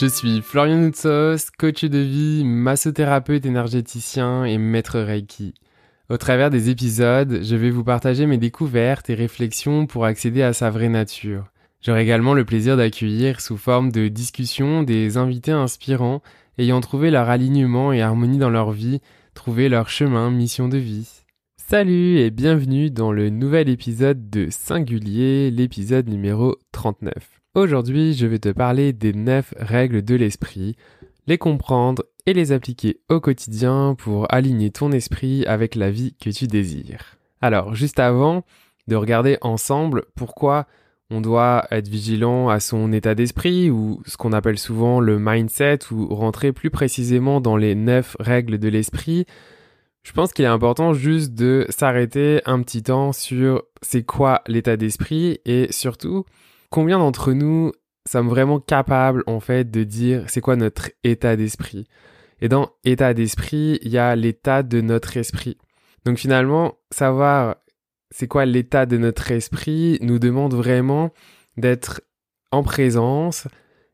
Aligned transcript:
Je 0.00 0.06
suis 0.06 0.42
Florian 0.42 0.76
Noutsos, 0.76 1.50
coach 1.58 1.84
de 1.84 1.98
vie, 1.98 2.44
massothérapeute 2.44 3.44
énergéticien 3.44 4.44
et 4.44 4.56
maître 4.56 5.00
Reiki. 5.00 5.54
Au 6.08 6.16
travers 6.16 6.50
des 6.50 6.70
épisodes, 6.70 7.40
je 7.42 7.56
vais 7.56 7.70
vous 7.70 7.82
partager 7.82 8.26
mes 8.26 8.38
découvertes 8.38 9.10
et 9.10 9.16
réflexions 9.16 9.86
pour 9.86 10.04
accéder 10.04 10.42
à 10.42 10.52
sa 10.52 10.70
vraie 10.70 10.88
nature. 10.88 11.46
J'aurai 11.82 12.04
également 12.04 12.34
le 12.34 12.44
plaisir 12.44 12.76
d'accueillir 12.76 13.40
sous 13.40 13.56
forme 13.56 13.90
de 13.90 14.06
discussion 14.06 14.84
des 14.84 15.16
invités 15.16 15.50
inspirants 15.50 16.22
ayant 16.58 16.80
trouvé 16.80 17.10
leur 17.10 17.28
alignement 17.28 17.92
et 17.92 18.00
harmonie 18.00 18.38
dans 18.38 18.50
leur 18.50 18.70
vie, 18.70 19.00
trouvé 19.34 19.68
leur 19.68 19.88
chemin, 19.88 20.30
mission 20.30 20.68
de 20.68 20.78
vie. 20.78 21.10
Salut 21.56 22.18
et 22.18 22.30
bienvenue 22.30 22.92
dans 22.92 23.10
le 23.10 23.30
nouvel 23.30 23.68
épisode 23.68 24.30
de 24.30 24.46
Singulier, 24.48 25.50
l'épisode 25.50 26.08
numéro 26.08 26.56
39. 26.70 27.37
Aujourd'hui, 27.58 28.14
je 28.14 28.24
vais 28.24 28.38
te 28.38 28.50
parler 28.50 28.92
des 28.92 29.12
9 29.12 29.52
règles 29.56 30.02
de 30.02 30.14
l'esprit, 30.14 30.76
les 31.26 31.38
comprendre 31.38 32.04
et 32.24 32.32
les 32.32 32.52
appliquer 32.52 33.00
au 33.08 33.18
quotidien 33.18 33.96
pour 33.98 34.32
aligner 34.32 34.70
ton 34.70 34.92
esprit 34.92 35.44
avec 35.44 35.74
la 35.74 35.90
vie 35.90 36.14
que 36.20 36.30
tu 36.30 36.46
désires. 36.46 37.16
Alors, 37.40 37.74
juste 37.74 37.98
avant 37.98 38.44
de 38.86 38.94
regarder 38.94 39.38
ensemble 39.40 40.04
pourquoi 40.14 40.68
on 41.10 41.20
doit 41.20 41.66
être 41.72 41.88
vigilant 41.88 42.48
à 42.48 42.60
son 42.60 42.92
état 42.92 43.16
d'esprit 43.16 43.70
ou 43.70 44.02
ce 44.06 44.16
qu'on 44.16 44.32
appelle 44.32 44.60
souvent 44.60 45.00
le 45.00 45.18
mindset 45.18 45.80
ou 45.90 46.14
rentrer 46.14 46.52
plus 46.52 46.70
précisément 46.70 47.40
dans 47.40 47.56
les 47.56 47.74
9 47.74 48.18
règles 48.20 48.58
de 48.58 48.68
l'esprit, 48.68 49.26
je 50.04 50.12
pense 50.12 50.32
qu'il 50.32 50.44
est 50.44 50.48
important 50.48 50.92
juste 50.92 51.34
de 51.34 51.66
s'arrêter 51.70 52.40
un 52.46 52.62
petit 52.62 52.84
temps 52.84 53.12
sur 53.12 53.64
c'est 53.82 54.04
quoi 54.04 54.42
l'état 54.46 54.76
d'esprit 54.76 55.40
et 55.44 55.72
surtout 55.72 56.24
combien 56.70 56.98
d'entre 56.98 57.32
nous 57.32 57.72
sommes 58.08 58.28
vraiment 58.28 58.60
capables 58.60 59.22
en 59.26 59.40
fait 59.40 59.70
de 59.70 59.84
dire 59.84 60.24
c'est 60.28 60.40
quoi 60.40 60.56
notre 60.56 60.90
état 61.04 61.36
d'esprit? 61.36 61.86
Et 62.40 62.48
dans 62.48 62.70
état 62.84 63.14
d'esprit, 63.14 63.78
il 63.82 63.90
y 63.90 63.98
a 63.98 64.14
l'état 64.14 64.62
de 64.62 64.80
notre 64.80 65.16
esprit. 65.16 65.58
Donc 66.04 66.18
finalement, 66.18 66.78
savoir 66.90 67.56
c'est 68.10 68.28
quoi 68.28 68.46
l'état 68.46 68.86
de 68.86 68.96
notre 68.96 69.30
esprit 69.32 69.98
nous 70.00 70.18
demande 70.18 70.54
vraiment 70.54 71.12
d'être 71.56 72.00
en 72.50 72.62
présence 72.62 73.46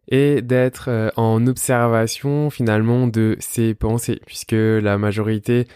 et 0.09 0.43
d'être 0.43 0.89
euh, 0.89 1.11
en 1.17 1.47
observation 1.47 2.51
finalement 2.51 3.07
de 3.07 3.37
ses 3.41 3.75
pensées 3.75 4.21
puisque 4.27 4.53
la 4.53 4.99
majorité 4.99 5.67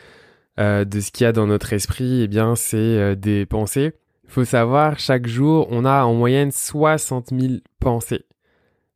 euh, 0.59 0.85
de 0.85 1.01
ce 1.01 1.11
qu'il 1.11 1.25
y 1.25 1.27
a 1.27 1.33
dans 1.33 1.47
notre 1.47 1.73
esprit, 1.73 2.23
eh 2.23 2.29
bien, 2.29 2.57
c'est 2.57 2.77
euh, 2.77 3.15
des 3.15 3.47
pensées 3.47 3.93
faut 4.29 4.45
savoir, 4.45 4.99
chaque 4.99 5.27
jour, 5.27 5.67
on 5.71 5.85
a 5.85 6.05
en 6.05 6.15
moyenne 6.15 6.51
60 6.51 7.31
000 7.31 7.55
pensées. 7.81 8.25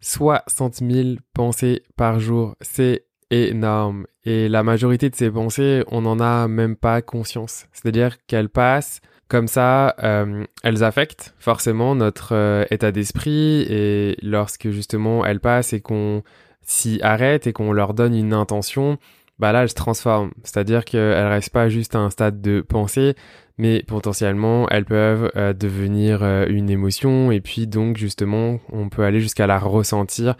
60 0.01 0.75
000 0.77 1.09
pensées 1.33 1.83
par 1.97 2.21
jour. 2.21 2.55
C'est 2.61 3.07
énorme. 3.31 4.07
Et 4.25 4.49
la 4.49 4.63
majorité 4.63 5.11
de 5.11 5.15
ces 5.15 5.31
pensées, 5.31 5.85
on 5.89 6.03
n'en 6.03 6.21
a 6.21 6.49
même 6.49 6.77
pas 6.77 7.03
conscience. 7.03 7.67
C'est-à-dire 7.73 8.17
qu'elles 8.27 8.49
passent 8.51 9.01
comme 9.33 9.49
ça, 9.49 9.97
euh, 10.03 10.45
elles 10.63 10.85
affectent 10.85 11.35
forcément 11.39 11.95
notre 11.95 12.35
euh, 12.35 12.67
état 12.71 12.93
d'esprit 12.93 13.63
et 13.63 14.15
lorsque 14.21 14.69
justement 14.69 15.25
elles 15.25 15.41
passent 15.41 15.73
et 15.73 15.81
qu'on 15.81 16.23
s'y 16.61 17.01
arrête 17.01 17.47
et 17.47 17.55
qu'on 17.55 17.73
leur 17.73 17.95
donne 17.95 18.15
une 18.15 18.35
intention, 18.35 18.99
bah 19.39 19.53
là 19.53 19.63
elles 19.63 19.69
se 19.69 19.75
transforment. 19.75 20.31
C'est-à-dire 20.45 20.85
qu'elles 20.85 21.27
restent 21.27 21.53
pas 21.53 21.69
juste 21.69 21.95
à 21.95 21.99
un 21.99 22.11
stade 22.11 22.41
de 22.41 22.61
pensée, 22.61 23.15
mais 23.59 23.83
potentiellement 23.83 24.69
elles 24.69 24.85
peuvent 24.85 25.31
euh, 25.37 25.53
devenir 25.53 26.23
euh, 26.23 26.47
une 26.49 26.71
émotion. 26.71 27.33
Et 27.33 27.41
puis 27.41 27.67
donc 27.67 27.97
justement 27.97 28.61
on 28.71 28.89
peut 28.89 29.05
aller 29.05 29.21
jusqu'à 29.21 29.47
la 29.47 29.59
ressentir 29.59 30.37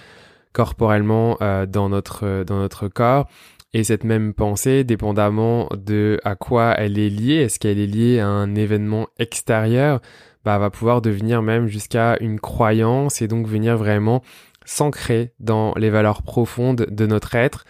corporellement 0.53 1.37
euh, 1.41 1.67
dans 1.67 1.89
notre 1.89 2.45
dans 2.45 2.59
notre 2.59 2.89
corps. 2.89 3.29
Et 3.75 3.85
cette 3.85 4.05
même 4.05 4.35
pensée 4.35 4.85
dépendamment 4.85 5.69
de 5.75 6.21
à 6.25 6.37
quoi 6.37 6.75
elle 6.77 6.99
est 6.99 7.09
liée 7.09 7.37
est-ce 7.37 7.59
qu'elle 7.59 7.79
est 7.79 7.87
liée 7.87 8.21
à 8.21 8.29
un 8.29 8.55
événement 8.55 9.09
extérieur 9.19 10.01
bah 10.45 10.59
va 10.59 10.69
pouvoir 10.71 11.01
devenir 11.01 11.41
même 11.41 11.69
jusqu'à 11.69 12.17
une 12.21 12.39
croyance 12.39 13.23
et 13.23 13.29
donc 13.29 13.47
venir 13.47 13.79
vraiment 13.79 14.23
s'ancrer 14.67 15.33
dans 15.41 15.73
les 15.77 15.89
valeurs 15.89 16.23
profondes 16.23 16.87
de 16.91 17.07
notre 17.07 17.35
être 17.35 17.65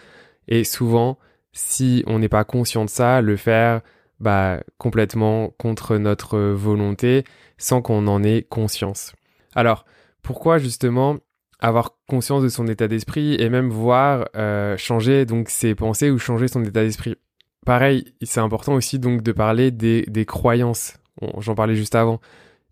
et 0.47 0.63
souvent 0.63 1.17
si 1.51 2.03
on 2.07 2.19
n'est 2.19 2.29
pas 2.29 2.43
conscient 2.43 2.85
de 2.85 2.89
ça 2.89 3.21
le 3.21 3.37
faire 3.37 3.81
bah, 4.19 4.61
complètement 4.77 5.49
contre 5.57 5.97
notre 5.97 6.39
volonté 6.39 7.23
sans 7.57 7.81
qu'on 7.81 8.07
en 8.07 8.23
ait 8.23 8.43
conscience. 8.43 9.13
Alors, 9.55 9.85
pourquoi 10.21 10.57
justement 10.57 11.17
avoir 11.59 11.97
conscience 12.07 12.43
de 12.43 12.49
son 12.49 12.67
état 12.67 12.87
d'esprit 12.87 13.35
et 13.35 13.49
même 13.49 13.69
voir 13.69 14.27
euh, 14.35 14.75
changer 14.77 15.25
donc 15.25 15.49
ses 15.49 15.75
pensées 15.75 16.09
ou 16.09 16.17
changer 16.17 16.47
son 16.47 16.63
état 16.63 16.83
d'esprit? 16.83 17.15
Pareil, 17.65 18.13
c'est 18.21 18.39
important 18.39 18.73
aussi 18.73 18.99
donc 18.99 19.21
de 19.21 19.31
parler 19.31 19.71
des, 19.71 20.03
des 20.03 20.25
croyances. 20.25 20.97
J'en 21.39 21.55
parlais 21.55 21.75
juste 21.75 21.95
avant. 21.95 22.19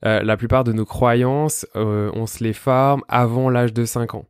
Euh, 0.03 0.23
la 0.23 0.35
plupart 0.35 0.63
de 0.63 0.73
nos 0.73 0.85
croyances, 0.85 1.65
euh, 1.75 2.11
on 2.13 2.25
se 2.25 2.43
les 2.43 2.53
forme 2.53 3.03
avant 3.07 3.49
l'âge 3.49 3.73
de 3.73 3.85
5 3.85 4.15
ans. 4.15 4.25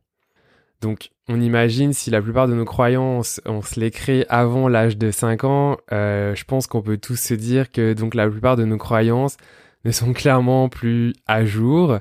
Donc, 0.82 1.10
on 1.28 1.40
imagine 1.40 1.92
si 1.92 2.10
la 2.10 2.20
plupart 2.20 2.48
de 2.48 2.54
nos 2.54 2.64
croyances, 2.64 3.40
on 3.46 3.62
se 3.62 3.78
les 3.78 3.92
crée 3.92 4.26
avant 4.28 4.68
l'âge 4.68 4.98
de 4.98 5.12
5 5.12 5.44
ans, 5.44 5.76
euh, 5.92 6.34
je 6.34 6.44
pense 6.44 6.66
qu'on 6.66 6.82
peut 6.82 6.98
tous 6.98 7.14
se 7.14 7.34
dire 7.34 7.70
que 7.70 7.92
donc 7.92 8.16
la 8.16 8.28
plupart 8.28 8.56
de 8.56 8.64
nos 8.64 8.78
croyances 8.78 9.36
ne 9.84 9.92
sont 9.92 10.12
clairement 10.12 10.68
plus 10.68 11.14
à 11.28 11.44
jour. 11.44 12.00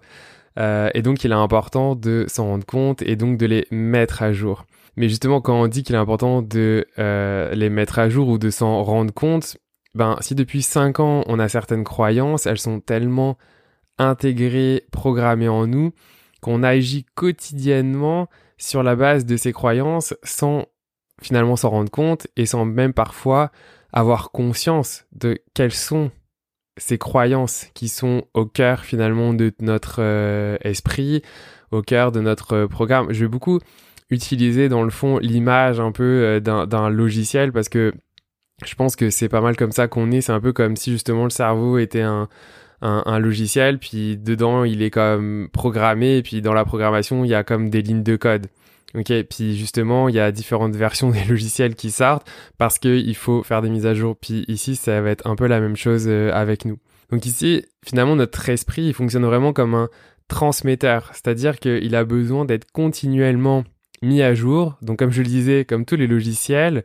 Euh, 0.60 0.90
et 0.96 1.04
donc, 1.04 1.24
il 1.24 1.32
est 1.32 1.36
important 1.36 1.96
de 1.96 2.26
s'en 2.28 2.48
rendre 2.48 2.66
compte 2.66 3.04
et 3.04 3.16
donc 3.16 3.38
de 3.38 3.46
les 3.46 3.68
mettre 3.70 4.24
à 4.24 4.34
jour. 4.34 4.66
Mais 4.98 5.08
justement, 5.08 5.42
quand 5.42 5.62
on 5.62 5.68
dit 5.68 5.84
qu'il 5.84 5.96
est 5.96 6.00
important 6.00 6.42
de 6.42 6.88
euh, 6.98 7.54
les 7.54 7.70
mettre 7.70 8.00
à 8.00 8.10
jour 8.10 8.28
ou 8.28 8.40
de 8.40 8.50
s'en 8.50 8.84
rendre 8.84 9.14
compte, 9.14 9.58
ben, 9.94 10.18
si 10.22 10.34
depuis 10.34 10.64
5 10.64 11.00
ans, 11.00 11.24
on 11.28 11.38
a 11.38 11.48
certaines 11.50 11.84
croyances, 11.84 12.48
elles 12.48 12.60
sont 12.60 12.80
tellement 12.80 13.38
intégrées, 14.00 14.86
programmées 14.92 15.48
en 15.48 15.68
nous, 15.68 15.92
qu'on 16.42 16.64
agit 16.64 17.06
quotidiennement 17.14 18.28
sur 18.62 18.84
la 18.84 18.96
base 18.96 19.26
de 19.26 19.38
ses 19.38 19.52
croyances 19.52 20.14
sans 20.24 20.68
finalement 21.22 21.56
s'en 21.56 21.72
rendre 21.72 21.90
compte 21.90 22.28
et 22.38 22.46
sans 22.46 22.64
même 22.64 22.94
parfois 22.94 23.52
avoir 23.92 24.32
conscience 24.32 25.06
de 25.12 25.40
quelles 25.54 25.74
sont 25.74 26.12
ces 26.78 26.98
croyances 26.98 27.68
qui 27.74 27.90
sont 27.90 28.24
au 28.34 28.46
cœur 28.46 28.86
finalement 28.86 29.34
de 29.34 29.52
notre 29.60 29.96
euh, 30.00 30.58
esprit, 30.62 31.22
au 31.72 31.82
cœur 31.82 32.12
de 32.12 32.22
notre 32.22 32.66
programme. 32.66 33.12
Je 33.12 33.26
vais 33.26 33.28
beaucoup 33.28 33.60
utiliser 34.10 34.70
dans 34.70 34.84
le 34.84 34.90
fond 34.90 35.18
l'image 35.18 35.80
un 35.80 35.92
peu 35.92 36.04
euh, 36.04 36.40
d'un 36.40 36.90
logiciel 36.90 37.52
parce 37.52 37.68
que 37.68 37.94
je 38.64 38.76
pense 38.76 38.96
que 38.96 39.10
c'est 39.10 39.30
pas 39.30 39.42
mal 39.42 39.58
comme 39.58 39.72
ça 39.72 39.88
qu'on 39.88 40.12
est. 40.12 40.22
C'est 40.22 40.34
un 40.34 40.40
peu 40.40 40.54
comme 40.54 40.76
si 40.76 40.92
justement 40.92 41.24
le 41.24 41.30
cerveau 41.32 41.80
était 41.80 42.02
un, 42.02 42.30
un, 42.82 43.20
logiciel, 43.20 43.78
puis 43.78 44.18
dedans 44.18 44.64
il 44.64 44.82
est 44.82 44.90
comme 44.90 45.50
programmé, 45.52 46.18
et 46.18 46.24
puis 46.24 46.42
dans 46.42 46.54
la 46.54 46.66
programmation 46.66 47.24
il 47.24 47.30
y 47.30 47.36
a 47.36 47.44
comme 47.44 47.70
des 47.70 47.82
lignes 47.82 48.04
de 48.04 48.16
code. 48.16 48.48
Ok, 48.94 49.12
puis 49.30 49.56
justement 49.56 50.10
il 50.10 50.16
y 50.16 50.20
a 50.20 50.32
différentes 50.32 50.76
versions 50.76 51.12
des 51.12 51.24
logiciels 51.30 51.76
qui 51.76 51.92
sortent 51.92 52.28
parce 52.58 52.78
que 52.78 52.90
il 52.90 53.16
faut 53.16 53.42
faire 53.44 53.62
des 53.62 53.70
mises 53.70 53.86
à 53.86 53.94
jour. 53.94 54.18
Puis 54.18 54.44
ici 54.48 54.76
ça 54.76 55.00
va 55.02 55.12
être 55.12 55.28
un 55.28 55.36
peu 55.36 55.48
la 55.48 55.60
même 55.60 55.78
chose 55.78 56.06
euh, 56.08 56.32
avec 56.34 56.66
nous. 56.66 56.78
Donc 57.12 57.26
ici 57.26 57.66
finalement 57.86 58.16
notre 58.16 58.50
esprit 58.50 58.84
il 58.84 58.94
fonctionne 58.94 59.26
vraiment 59.26 59.54
comme 59.54 59.76
un 59.76 59.90
transmetteur, 60.28 61.10
c'est-à-dire 61.14 61.60
qu'il 61.60 61.96
a 61.96 62.04
besoin 62.04 62.46
d'être 62.46 62.72
continuellement 62.72 63.64
mis 64.02 64.22
à 64.22 64.34
jour. 64.34 64.78
Donc 64.82 65.00
comme 65.00 65.12
je 65.12 65.22
le 65.22 65.28
disais, 65.28 65.66
comme 65.66 65.86
tous 65.86 65.96
les 65.96 66.08
logiciels, 66.08 66.84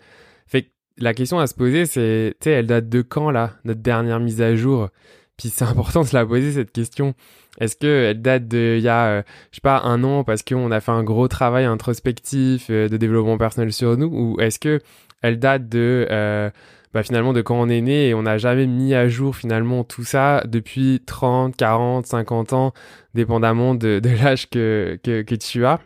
la 0.98 1.14
question 1.14 1.38
à 1.38 1.46
se 1.46 1.54
poser 1.54 1.86
c'est, 1.86 2.34
tu 2.40 2.44
sais, 2.44 2.50
elle 2.52 2.66
date 2.66 2.88
de 2.88 3.02
quand 3.02 3.30
là, 3.30 3.52
notre 3.64 3.80
dernière 3.80 4.20
mise 4.20 4.40
à 4.40 4.54
jour? 4.56 4.88
Puis 5.36 5.50
c'est 5.50 5.64
important 5.64 6.02
de 6.02 6.06
se 6.06 6.16
la 6.16 6.24
poser 6.24 6.52
cette 6.52 6.72
question. 6.72 7.14
Est-ce 7.58 7.76
que 7.76 7.86
elle 8.10 8.22
date 8.22 8.48
de 8.48 8.76
il 8.78 8.82
y 8.82 8.88
a 8.88 9.06
euh, 9.06 9.22
je 9.50 9.56
sais 9.56 9.60
pas 9.62 9.80
un 9.82 10.02
an 10.04 10.24
parce 10.24 10.42
qu'on 10.42 10.70
a 10.70 10.80
fait 10.80 10.92
un 10.92 11.02
gros 11.02 11.28
travail 11.28 11.64
introspectif 11.64 12.66
euh, 12.70 12.88
de 12.88 12.96
développement 12.96 13.38
personnel 13.38 13.72
sur 13.72 13.96
nous? 13.96 14.06
Ou 14.06 14.40
est-ce 14.40 14.58
que 14.58 14.80
elle 15.22 15.38
date 15.38 15.68
de 15.68 16.06
euh, 16.10 16.50
bah 16.92 17.02
finalement 17.02 17.32
de 17.32 17.42
quand 17.42 17.60
on 17.60 17.68
est 17.68 17.80
né 17.80 18.08
et 18.08 18.14
on 18.14 18.22
n'a 18.22 18.38
jamais 18.38 18.66
mis 18.66 18.94
à 18.94 19.08
jour 19.08 19.36
finalement 19.36 19.84
tout 19.84 20.04
ça 20.04 20.42
depuis 20.46 21.02
30, 21.04 21.56
40, 21.56 22.06
50 22.06 22.52
ans 22.52 22.72
dépendamment 23.14 23.74
de, 23.74 24.00
l'âge 24.22 24.48
que, 24.48 24.98
que 25.02 25.34
tu 25.34 25.64
as. 25.66 25.80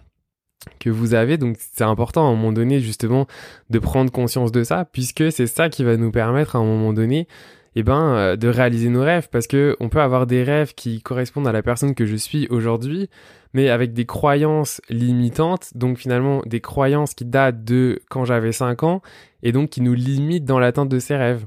que 0.79 0.91
vous 0.91 1.15
avez? 1.15 1.39
Donc 1.39 1.57
c'est 1.59 1.85
important 1.85 2.27
à 2.27 2.31
un 2.31 2.37
moment 2.37 2.53
donné 2.53 2.81
justement 2.81 3.27
de 3.71 3.79
prendre 3.79 4.13
conscience 4.13 4.53
de 4.53 4.65
ça, 4.65 4.85
puisque 4.85 5.33
c'est 5.33 5.47
ça 5.47 5.69
qui 5.69 5.85
va 5.85 5.97
nous 5.97 6.11
permettre 6.11 6.57
à 6.57 6.59
un 6.61 6.65
moment 6.65 6.93
donné 6.93 7.27
eh 7.77 7.83
ben, 7.83 8.15
euh, 8.15 8.37
de 8.37 8.49
réaliser 8.49 8.89
nos 8.89 9.03
rêves 9.03 9.29
parce 9.31 9.47
que 9.47 9.77
on 9.81 9.89
peut 9.89 10.01
avoir 10.01 10.27
des 10.27 10.43
rêves 10.43 10.75
qui 10.75 11.01
correspondent 11.03 11.47
à 11.47 11.53
la 11.53 11.63
personne 11.63 11.95
que 11.95 12.07
je 12.07 12.17
suis 12.17 12.49
aujourd'hui, 12.49 13.09
mais 13.55 13.69
avec 13.69 13.93
des 13.93 14.07
croyances 14.07 14.81
limitantes, 14.89 15.71
donc 15.75 15.99
finalement 15.99 16.43
des 16.47 16.61
croyances 16.61 17.15
qui 17.15 17.25
datent 17.25 17.65
de 17.65 18.01
quand 18.11 18.25
j'avais 18.25 18.53
5 18.53 18.83
ans 18.83 19.03
et 19.43 19.53
donc 19.53 19.71
qui 19.71 19.81
nous 19.81 19.95
limitent 19.95 20.45
dans 20.45 20.59
l'atteinte 20.59 20.89
de 20.89 20.99
ces 20.99 21.17
rêves. 21.17 21.47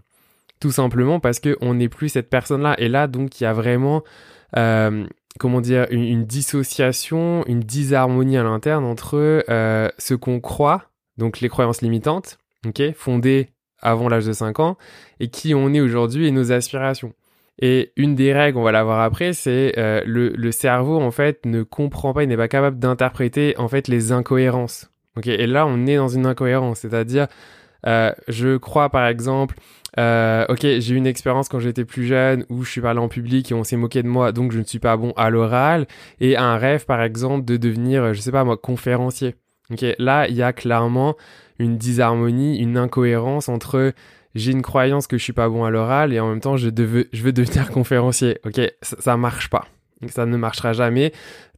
Tout 0.64 0.72
simplement 0.72 1.20
parce 1.20 1.42
que 1.42 1.58
on 1.60 1.74
n'est 1.74 1.90
plus 1.90 2.08
cette 2.08 2.30
personne-là. 2.30 2.76
Et 2.78 2.88
là, 2.88 3.08
donc, 3.08 3.42
il 3.42 3.44
y 3.44 3.48
a 3.48 3.52
vraiment, 3.52 4.02
euh, 4.56 5.06
comment 5.38 5.60
dire, 5.60 5.88
une, 5.92 6.24
dissociation, 6.24 7.44
une 7.48 7.60
disharmonie 7.60 8.38
à 8.38 8.44
l'interne 8.44 8.86
entre 8.86 9.44
euh, 9.50 9.90
ce 9.98 10.14
qu'on 10.14 10.40
croit, 10.40 10.86
donc 11.18 11.42
les 11.42 11.50
croyances 11.50 11.82
limitantes, 11.82 12.38
ok, 12.66 12.94
fondées 12.96 13.50
avant 13.84 14.10
l'âge 14.10 14.26
de 14.26 14.34
5 14.34 14.60
ans 14.60 14.78
et 15.20 15.28
qui 15.28 15.54
on 15.54 15.74
est 15.74 15.82
aujourd'hui 15.82 16.28
et 16.28 16.32
nos 16.32 16.52
aspirations. 16.52 17.14
Et 17.60 17.92
une 17.98 18.16
des 18.16 18.34
règles, 18.34 18.58
on 18.58 18.64
va 18.64 18.72
la 18.72 18.84
voir 18.84 19.02
après, 19.02 19.34
c'est 19.34 19.74
euh, 19.78 20.02
le, 20.06 20.52
cerveau 20.52 21.00
en 21.00 21.12
fait 21.12 21.46
ne 21.46 21.62
comprend 21.62 22.14
pas, 22.14 22.24
il 22.24 22.30
n'est 22.30 22.38
pas 22.38 22.48
capable 22.48 22.80
d'interpréter 22.80 23.56
en 23.58 23.68
fait 23.68 23.88
les 23.88 24.12
incohérences. 24.12 24.90
Ok, 25.16 25.28
et 25.28 25.46
là 25.46 25.68
on 25.68 25.86
est 25.86 25.98
dans 25.98 26.08
une 26.08 26.26
incohérence, 26.26 26.80
c'est-à-dire 26.80 27.28
euh, 27.86 28.12
je 28.28 28.58
crois 28.58 28.90
par 28.90 29.06
exemple, 29.06 29.56
euh, 30.00 30.46
ok, 30.50 30.62
j'ai 30.62 30.94
eu 30.94 30.96
une 30.96 31.06
expérience 31.06 31.48
quand 31.48 31.60
j'étais 31.60 31.86
plus 31.86 32.06
jeune 32.06 32.46
où 32.50 32.64
je 32.64 32.72
suis 32.72 32.82
parlé 32.82 33.00
en 33.00 33.08
public 33.08 33.52
et 33.52 33.54
on 33.54 33.64
s'est 33.64 33.78
moqué 33.78 34.02
de 34.02 34.08
moi, 34.08 34.32
donc 34.32 34.52
je 34.52 34.58
ne 34.58 34.64
suis 34.64 34.80
pas 34.80 34.98
bon 34.98 35.14
à 35.16 35.30
l'oral, 35.30 35.86
et 36.20 36.36
un 36.36 36.58
rêve 36.58 36.86
par 36.88 37.04
exemple 37.04 37.46
de 37.46 37.58
devenir, 37.58 38.16
je 38.16 38.22
sais 38.22 38.32
pas 38.32 38.44
moi, 38.44 38.58
conférencier. 38.58 39.36
Ok, 39.72 39.86
là 40.00 40.28
il 40.28 40.36
y 40.36 40.42
a 40.42 40.54
clairement 40.54 41.16
une 41.60 41.78
disharmonie, 41.78 42.60
une 42.60 42.78
incohérence 42.78 43.50
entre 43.50 43.94
j'ai 44.36 44.52
une 44.52 44.64
croyance 44.64 45.08
que 45.08 45.18
je 45.18 45.24
suis 45.24 45.34
pas 45.34 45.50
bon 45.50 45.64
à 45.64 45.70
l'oral 45.70 46.12
et 46.14 46.20
en 46.20 46.30
même 46.30 46.40
temps 46.40 46.58
je, 46.58 46.70
veux 46.70 47.34
devenir 47.34 47.70
conférencier. 47.72 48.40
Ok, 48.46 48.60
ça, 48.82 48.98
ça 49.00 49.18
marche 49.18 49.50
pas. 49.50 49.68
Ça 50.10 50.26
ne 50.26 50.38
marchera 50.38 50.74
jamais 50.74 51.14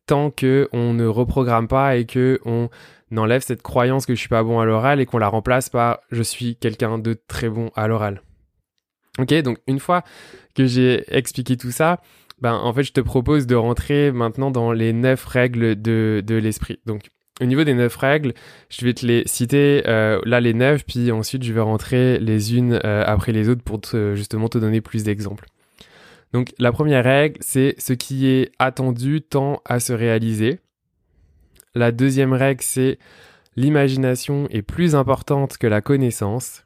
tant 0.06 0.30
que 0.30 0.70
on 0.72 0.94
ne 0.94 1.06
reprogramme 1.06 1.68
pas 1.68 1.96
et 1.96 2.06
que 2.06 2.40
on 2.46 2.70
enlève 3.16 3.42
cette 3.42 3.62
croyance 3.62 4.06
que 4.06 4.14
je 4.14 4.20
suis 4.20 4.30
pas 4.30 4.44
bon 4.44 4.60
à 4.60 4.66
l'oral 4.66 5.00
et 5.00 5.06
qu'on 5.06 5.18
la 5.18 5.28
remplace 5.28 5.70
par 5.70 6.00
je 6.12 6.22
suis 6.22 6.58
quelqu'un 6.58 6.98
de 6.98 7.18
très 7.28 7.50
bon 7.50 7.72
à 7.76 7.88
l'oral. 7.88 8.22
Ok, 9.20 9.34
donc 9.42 9.60
une 9.68 9.80
fois 9.80 10.04
que 10.54 10.66
j'ai 10.66 11.06
expliqué 11.16 11.56
tout 11.56 11.72
ça, 11.72 12.02
ben 12.42 12.54
en 12.54 12.74
fait 12.74 12.84
je 12.84 12.92
te 12.92 13.00
propose 13.00 13.48
de 13.48 13.56
rentrer 13.56 14.12
maintenant 14.12 14.52
dans 14.52 14.74
les 14.74 14.92
neuf 14.92 15.24
règles 15.26 15.82
de, 15.82 16.22
de 16.26 16.36
l'esprit. 16.36 16.80
Donc 16.86 17.10
au 17.42 17.46
niveau 17.46 17.64
des 17.64 17.74
neuf 17.74 17.96
règles, 17.98 18.34
je 18.70 18.86
vais 18.86 18.94
te 18.94 19.06
les 19.06 19.24
citer 19.26 19.84
euh, 19.88 20.22
là 20.26 20.40
les 20.40 20.54
neuf, 20.54 20.86
puis 20.86 21.12
ensuite 21.12 21.44
je 21.44 21.52
vais 21.52 21.62
rentrer 21.62 22.18
les 22.20 22.56
unes 22.56 22.80
euh, 22.86 23.04
après 23.06 23.32
les 23.32 23.50
autres 23.50 23.64
pour 23.64 23.82
te, 23.82 24.16
justement 24.16 24.48
te 24.48 24.58
donner 24.58 24.82
plus 24.82 25.04
d'exemples. 25.04 25.46
Donc 26.34 26.54
la 26.60 26.72
première 26.72 27.04
règle, 27.04 27.38
c'est 27.42 27.76
ce 27.78 27.94
qui 27.94 28.28
est 28.28 28.52
attendu 28.60 29.22
tend 29.22 29.62
à 29.66 29.80
se 29.80 29.94
réaliser. 29.94 30.60
La 31.76 31.92
deuxième 31.92 32.34
règle, 32.34 32.62
c'est 32.64 33.00
l'imagination 33.56 34.48
est 34.50 34.62
plus 34.62 34.96
importante 34.96 35.58
que 35.58 35.68
la 35.68 35.82
connaissance. 35.82 36.64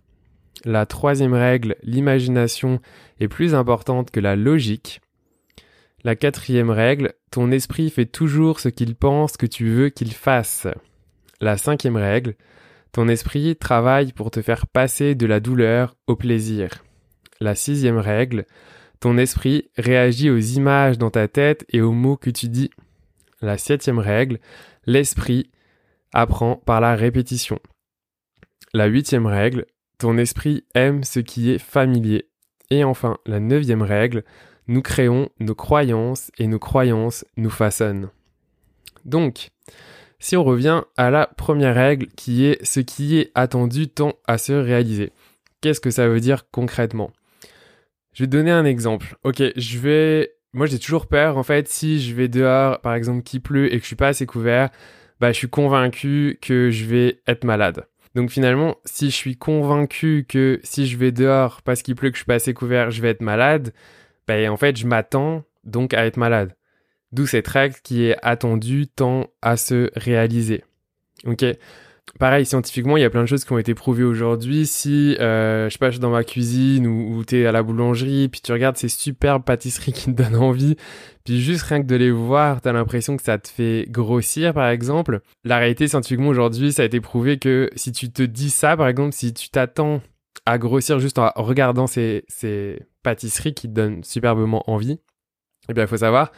La 0.65 0.85
troisième 0.85 1.33
règle, 1.33 1.75
l'imagination 1.83 2.79
est 3.19 3.27
plus 3.27 3.55
importante 3.55 4.11
que 4.11 4.19
la 4.19 4.35
logique. 4.35 5.01
La 6.03 6.15
quatrième 6.15 6.69
règle, 6.69 7.13
ton 7.29 7.51
esprit 7.51 7.89
fait 7.89 8.05
toujours 8.05 8.59
ce 8.59 8.69
qu'il 8.69 8.95
pense 8.95 9.35
que 9.35 9.45
tu 9.45 9.69
veux 9.69 9.89
qu'il 9.89 10.13
fasse. 10.13 10.67
La 11.41 11.57
cinquième 11.57 11.97
règle, 11.97 12.35
ton 12.91 13.07
esprit 13.07 13.55
travaille 13.55 14.13
pour 14.13 14.31
te 14.31 14.41
faire 14.41 14.65
passer 14.65 15.15
de 15.15 15.25
la 15.25 15.39
douleur 15.39 15.95
au 16.07 16.15
plaisir. 16.15 16.83
La 17.41 17.53
sixième 17.53 17.97
règle, 17.97 18.45
ton 18.99 19.17
esprit 19.17 19.69
réagit 19.77 20.29
aux 20.29 20.39
images 20.39 20.97
dans 20.97 21.11
ta 21.11 21.27
tête 21.27 21.65
et 21.69 21.81
aux 21.81 21.91
mots 21.91 22.17
que 22.17 22.29
tu 22.29 22.47
dis. 22.47 22.69
La 23.41 23.57
septième 23.57 23.99
règle, 23.99 24.39
l'esprit 24.85 25.49
apprend 26.13 26.55
par 26.57 26.81
la 26.81 26.95
répétition. 26.95 27.59
La 28.73 28.85
huitième 28.85 29.25
règle, 29.25 29.65
ton 29.97 30.17
esprit 30.17 30.65
aime 30.75 31.03
ce 31.03 31.19
qui 31.19 31.51
est 31.51 31.59
familier. 31.59 32.29
Et 32.69 32.83
enfin, 32.83 33.17
la 33.25 33.39
neuvième 33.39 33.81
règle, 33.81 34.23
nous 34.69 34.83
créons 34.83 35.29
nos 35.39 35.55
croyances 35.55 36.31
et 36.37 36.45
nos 36.45 36.59
croyances 36.59 37.25
nous 37.37 37.49
façonnent. 37.49 38.09
Donc, 39.03 39.49
si 40.19 40.37
on 40.37 40.43
revient 40.43 40.83
à 40.95 41.09
la 41.09 41.25
première 41.25 41.73
règle 41.73 42.05
qui 42.15 42.45
est 42.45 42.63
ce 42.63 42.79
qui 42.79 43.17
est 43.17 43.31
attendu 43.33 43.87
tend 43.87 44.13
à 44.27 44.37
se 44.37 44.53
réaliser. 44.53 45.11
Qu'est-ce 45.61 45.81
que 45.81 45.89
ça 45.89 46.07
veut 46.07 46.19
dire 46.19 46.51
concrètement? 46.51 47.11
Je 48.13 48.23
vais 48.23 48.27
donner 48.27 48.51
un 48.51 48.63
exemple. 48.63 49.17
Ok, 49.23 49.41
je 49.55 49.79
vais... 49.79 50.35
Moi 50.53 50.67
j'ai 50.67 50.77
toujours 50.77 51.07
peur 51.07 51.37
en 51.37 51.43
fait 51.43 51.67
si 51.67 51.99
je 51.99 52.13
vais 52.13 52.27
dehors 52.27 52.79
par 52.81 52.93
exemple 52.93 53.23
qu'il 53.23 53.41
pleut 53.41 53.73
et 53.73 53.77
que 53.77 53.81
je 53.81 53.87
suis 53.87 53.95
pas 53.95 54.09
assez 54.09 54.27
couvert, 54.27 54.69
bah 55.19 55.31
je 55.31 55.37
suis 55.37 55.49
convaincu 55.49 56.37
que 56.43 56.69
je 56.69 56.85
vais 56.85 57.21
être 57.25 57.43
malade. 57.43 57.87
Donc 58.13 58.29
finalement, 58.29 58.77
si 58.85 59.09
je 59.09 59.15
suis 59.15 59.35
convaincu 59.35 60.25
que 60.27 60.59
si 60.63 60.85
je 60.85 60.97
vais 60.97 61.11
dehors 61.11 61.63
parce 61.63 61.81
qu'il 61.81 61.95
pleut 61.95 62.11
que 62.11 62.17
je 62.17 62.19
suis 62.19 62.27
pas 62.27 62.35
assez 62.35 62.53
couvert, 62.53 62.91
je 62.91 63.01
vais 63.01 63.09
être 63.09 63.21
malade, 63.21 63.73
ben, 64.29 64.47
en 64.51 64.57
fait, 64.57 64.77
je 64.77 64.85
m'attends 64.85 65.43
donc 65.63 65.95
à 65.95 66.05
être 66.05 66.17
malade. 66.17 66.55
D'où 67.11 67.25
cette 67.25 67.47
règle 67.47 67.73
qui 67.83 68.05
est 68.05 68.15
attendue 68.21 68.85
tend 68.85 69.25
à 69.41 69.57
se 69.57 69.89
réaliser. 69.95 70.63
Ok? 71.25 71.43
Pareil, 72.19 72.45
scientifiquement, 72.45 72.95
il 72.95 73.01
y 73.01 73.05
a 73.05 73.09
plein 73.09 73.21
de 73.21 73.25
choses 73.25 73.43
qui 73.43 73.53
ont 73.53 73.57
été 73.57 73.73
prouvées 73.73 74.03
aujourd'hui. 74.03 74.67
Si, 74.67 75.15
euh, 75.19 75.67
je 75.67 75.75
sais 75.75 75.91
suis 75.91 75.99
dans 75.99 76.11
ma 76.11 76.23
cuisine 76.23 76.85
ou, 76.85 77.17
ou 77.17 77.25
tu 77.25 77.37
es 77.37 77.47
à 77.47 77.51
la 77.51 77.63
boulangerie, 77.63 78.29
puis 78.29 78.39
tu 78.41 78.51
regardes 78.51 78.77
ces 78.77 78.87
superbes 78.87 79.43
pâtisseries 79.43 79.93
qui 79.93 80.05
te 80.05 80.11
donnent 80.11 80.35
envie, 80.43 80.75
puis 81.25 81.41
juste 81.41 81.63
rien 81.63 81.81
que 81.81 81.87
de 81.87 81.95
les 81.95 82.11
voir, 82.11 82.61
tu 82.61 82.69
as 82.69 82.73
l'impression 82.73 83.17
que 83.17 83.23
ça 83.23 83.39
te 83.39 83.47
fait 83.47 83.87
grossir, 83.89 84.53
par 84.53 84.69
exemple. 84.69 85.21
La 85.43 85.57
réalité, 85.57 85.87
scientifiquement, 85.87 86.29
aujourd'hui, 86.29 86.71
ça 86.71 86.83
a 86.83 86.85
été 86.85 87.01
prouvé 87.01 87.39
que 87.39 87.71
si 87.75 87.91
tu 87.91 88.11
te 88.11 88.21
dis 88.21 88.51
ça, 88.51 88.77
par 88.77 88.89
exemple, 88.89 89.13
si 89.13 89.33
tu 89.33 89.49
t'attends 89.49 90.01
à 90.45 90.57
grossir 90.57 90.99
juste 90.99 91.19
en 91.19 91.31
regardant 91.35 91.87
ces, 91.87 92.25
ces 92.27 92.79
pâtisseries 93.03 93.53
qui 93.53 93.67
te 93.67 93.73
donnent 93.73 94.03
superbement 94.03 94.63
envie, 94.69 94.99
eh 95.69 95.73
bien, 95.73 95.83
il 95.83 95.87
faut 95.87 95.97
savoir 95.97 96.31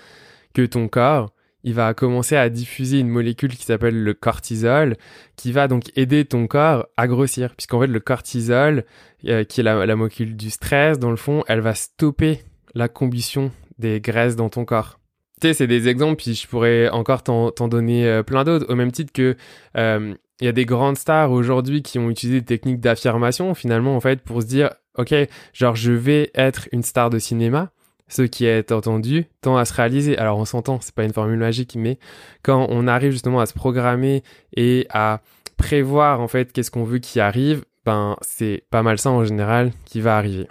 que 0.53 0.65
ton 0.65 0.87
corps, 0.87 1.33
il 1.63 1.73
va 1.73 1.93
commencer 1.93 2.35
à 2.35 2.49
diffuser 2.49 2.99
une 2.99 3.09
molécule 3.09 3.55
qui 3.55 3.65
s'appelle 3.65 4.03
le 4.03 4.13
cortisol, 4.13 4.97
qui 5.35 5.51
va 5.51 5.67
donc 5.67 5.91
aider 5.95 6.25
ton 6.25 6.47
corps 6.47 6.87
à 6.97 7.07
grossir. 7.07 7.55
Puisqu'en 7.55 7.79
fait, 7.81 7.87
le 7.87 7.99
cortisol, 7.99 8.83
euh, 9.27 9.43
qui 9.43 9.61
est 9.61 9.63
la, 9.63 9.95
molécule 9.95 10.35
du 10.35 10.49
stress, 10.49 10.99
dans 10.99 11.11
le 11.11 11.17
fond, 11.17 11.43
elle 11.47 11.61
va 11.61 11.75
stopper 11.75 12.41
la 12.73 12.87
combustion 12.87 13.51
des 13.77 14.01
graisses 14.01 14.35
dans 14.35 14.49
ton 14.49 14.65
corps. 14.65 14.99
Tu 15.39 15.47
sais, 15.47 15.53
c'est 15.53 15.67
des 15.67 15.87
exemples, 15.87 16.17
puis 16.17 16.35
je 16.35 16.47
pourrais 16.47 16.89
encore 16.89 17.23
t'en 17.23 17.67
donner 17.67 18.07
euh, 18.07 18.23
plein 18.23 18.43
d'autres, 18.43 18.71
au 18.71 18.75
même 18.75 18.91
titre 18.91 19.11
que 19.11 19.35
euh, 19.77 20.13
il 20.41 20.45
y 20.45 20.47
a 20.47 20.51
des 20.51 20.65
grandes 20.65 20.97
stars 20.97 21.31
aujourd'hui 21.31 21.83
qui 21.83 21.99
ont 21.99 22.09
utilisé 22.09 22.41
des 22.41 22.45
techniques 22.45 22.79
d'affirmation 22.79 23.53
finalement 23.53 23.95
en 23.95 24.01
fait 24.01 24.21
pour 24.21 24.41
se 24.41 24.47
dire 24.47 24.71
ok 24.97 25.13
je 25.53 25.91
vais 25.91 26.31
être 26.33 26.67
une 26.71 26.83
star 26.83 27.09
de 27.09 27.19
cinéma 27.19 27.71
ce 28.07 28.23
qui 28.23 28.45
est 28.45 28.71
entendu 28.71 29.27
tend 29.39 29.55
à 29.55 29.63
se 29.65 29.73
réaliser. 29.73 30.17
Alors 30.17 30.37
on 30.37 30.45
s'entend 30.45 30.79
c'est 30.81 30.93
pas 30.93 31.05
une 31.05 31.13
formule 31.13 31.39
magique 31.39 31.75
mais 31.75 31.97
quand 32.43 32.67
on 32.69 32.87
arrive 32.87 33.11
justement 33.11 33.39
à 33.39 33.45
se 33.45 33.53
programmer 33.53 34.23
et 34.57 34.87
à 34.89 35.21
prévoir 35.57 36.19
en 36.19 36.27
fait 36.27 36.51
qu'est-ce 36.51 36.71
qu'on 36.71 36.83
veut 36.83 36.99
qui 36.99 37.19
arrive 37.19 37.63
ben 37.85 38.17
c'est 38.21 38.65
pas 38.69 38.83
mal 38.83 38.97
ça 38.97 39.11
en 39.11 39.23
général 39.23 39.71
qui 39.85 40.01
va 40.01 40.17
arriver. 40.17 40.47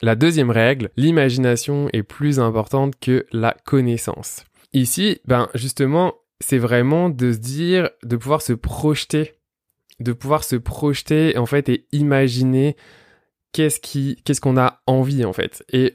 La 0.00 0.16
deuxième 0.16 0.50
règle 0.50 0.90
l'imagination 0.96 1.88
est 1.92 2.02
plus 2.02 2.40
importante 2.40 2.94
que 2.98 3.26
la 3.30 3.54
connaissance. 3.64 4.44
Ici 4.72 5.20
ben 5.26 5.48
justement 5.54 6.14
c'est 6.40 6.58
vraiment 6.58 7.08
de 7.08 7.32
se 7.32 7.38
dire, 7.38 7.90
de 8.02 8.16
pouvoir 8.16 8.42
se 8.42 8.52
projeter, 8.52 9.34
de 10.00 10.12
pouvoir 10.12 10.44
se 10.44 10.56
projeter 10.56 11.36
en 11.36 11.46
fait 11.46 11.68
et 11.68 11.86
imaginer 11.92 12.76
qu'est-ce 13.52 14.40
qu'on 14.40 14.56
a 14.56 14.80
envie 14.86 15.24
en 15.24 15.32
fait. 15.32 15.64
Et 15.72 15.94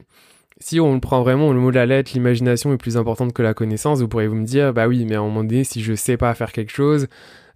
si 0.60 0.80
on 0.80 1.00
prend 1.00 1.22
vraiment 1.24 1.52
le 1.52 1.60
mot 1.60 1.72
de 1.72 1.76
la 1.76 1.86
lettre, 1.86 2.12
l'imagination 2.14 2.74
est 2.74 2.78
plus 2.78 2.98
importante 2.98 3.34
que 3.34 3.42
la 3.42 3.54
connaissance, 3.54 4.00
vous 4.00 4.08
pourrez 4.08 4.28
vous 4.28 4.36
me 4.36 4.46
dire, 4.46 4.74
bah 4.74 4.88
oui, 4.88 5.06
mais 5.06 5.16
à 5.16 5.20
un 5.20 5.24
moment 5.24 5.44
donné, 5.44 5.64
si 5.64 5.82
je 5.82 5.94
sais 5.94 6.18
pas 6.18 6.34
faire 6.36 6.52
quelque 6.52 6.72
chose, 6.72 7.08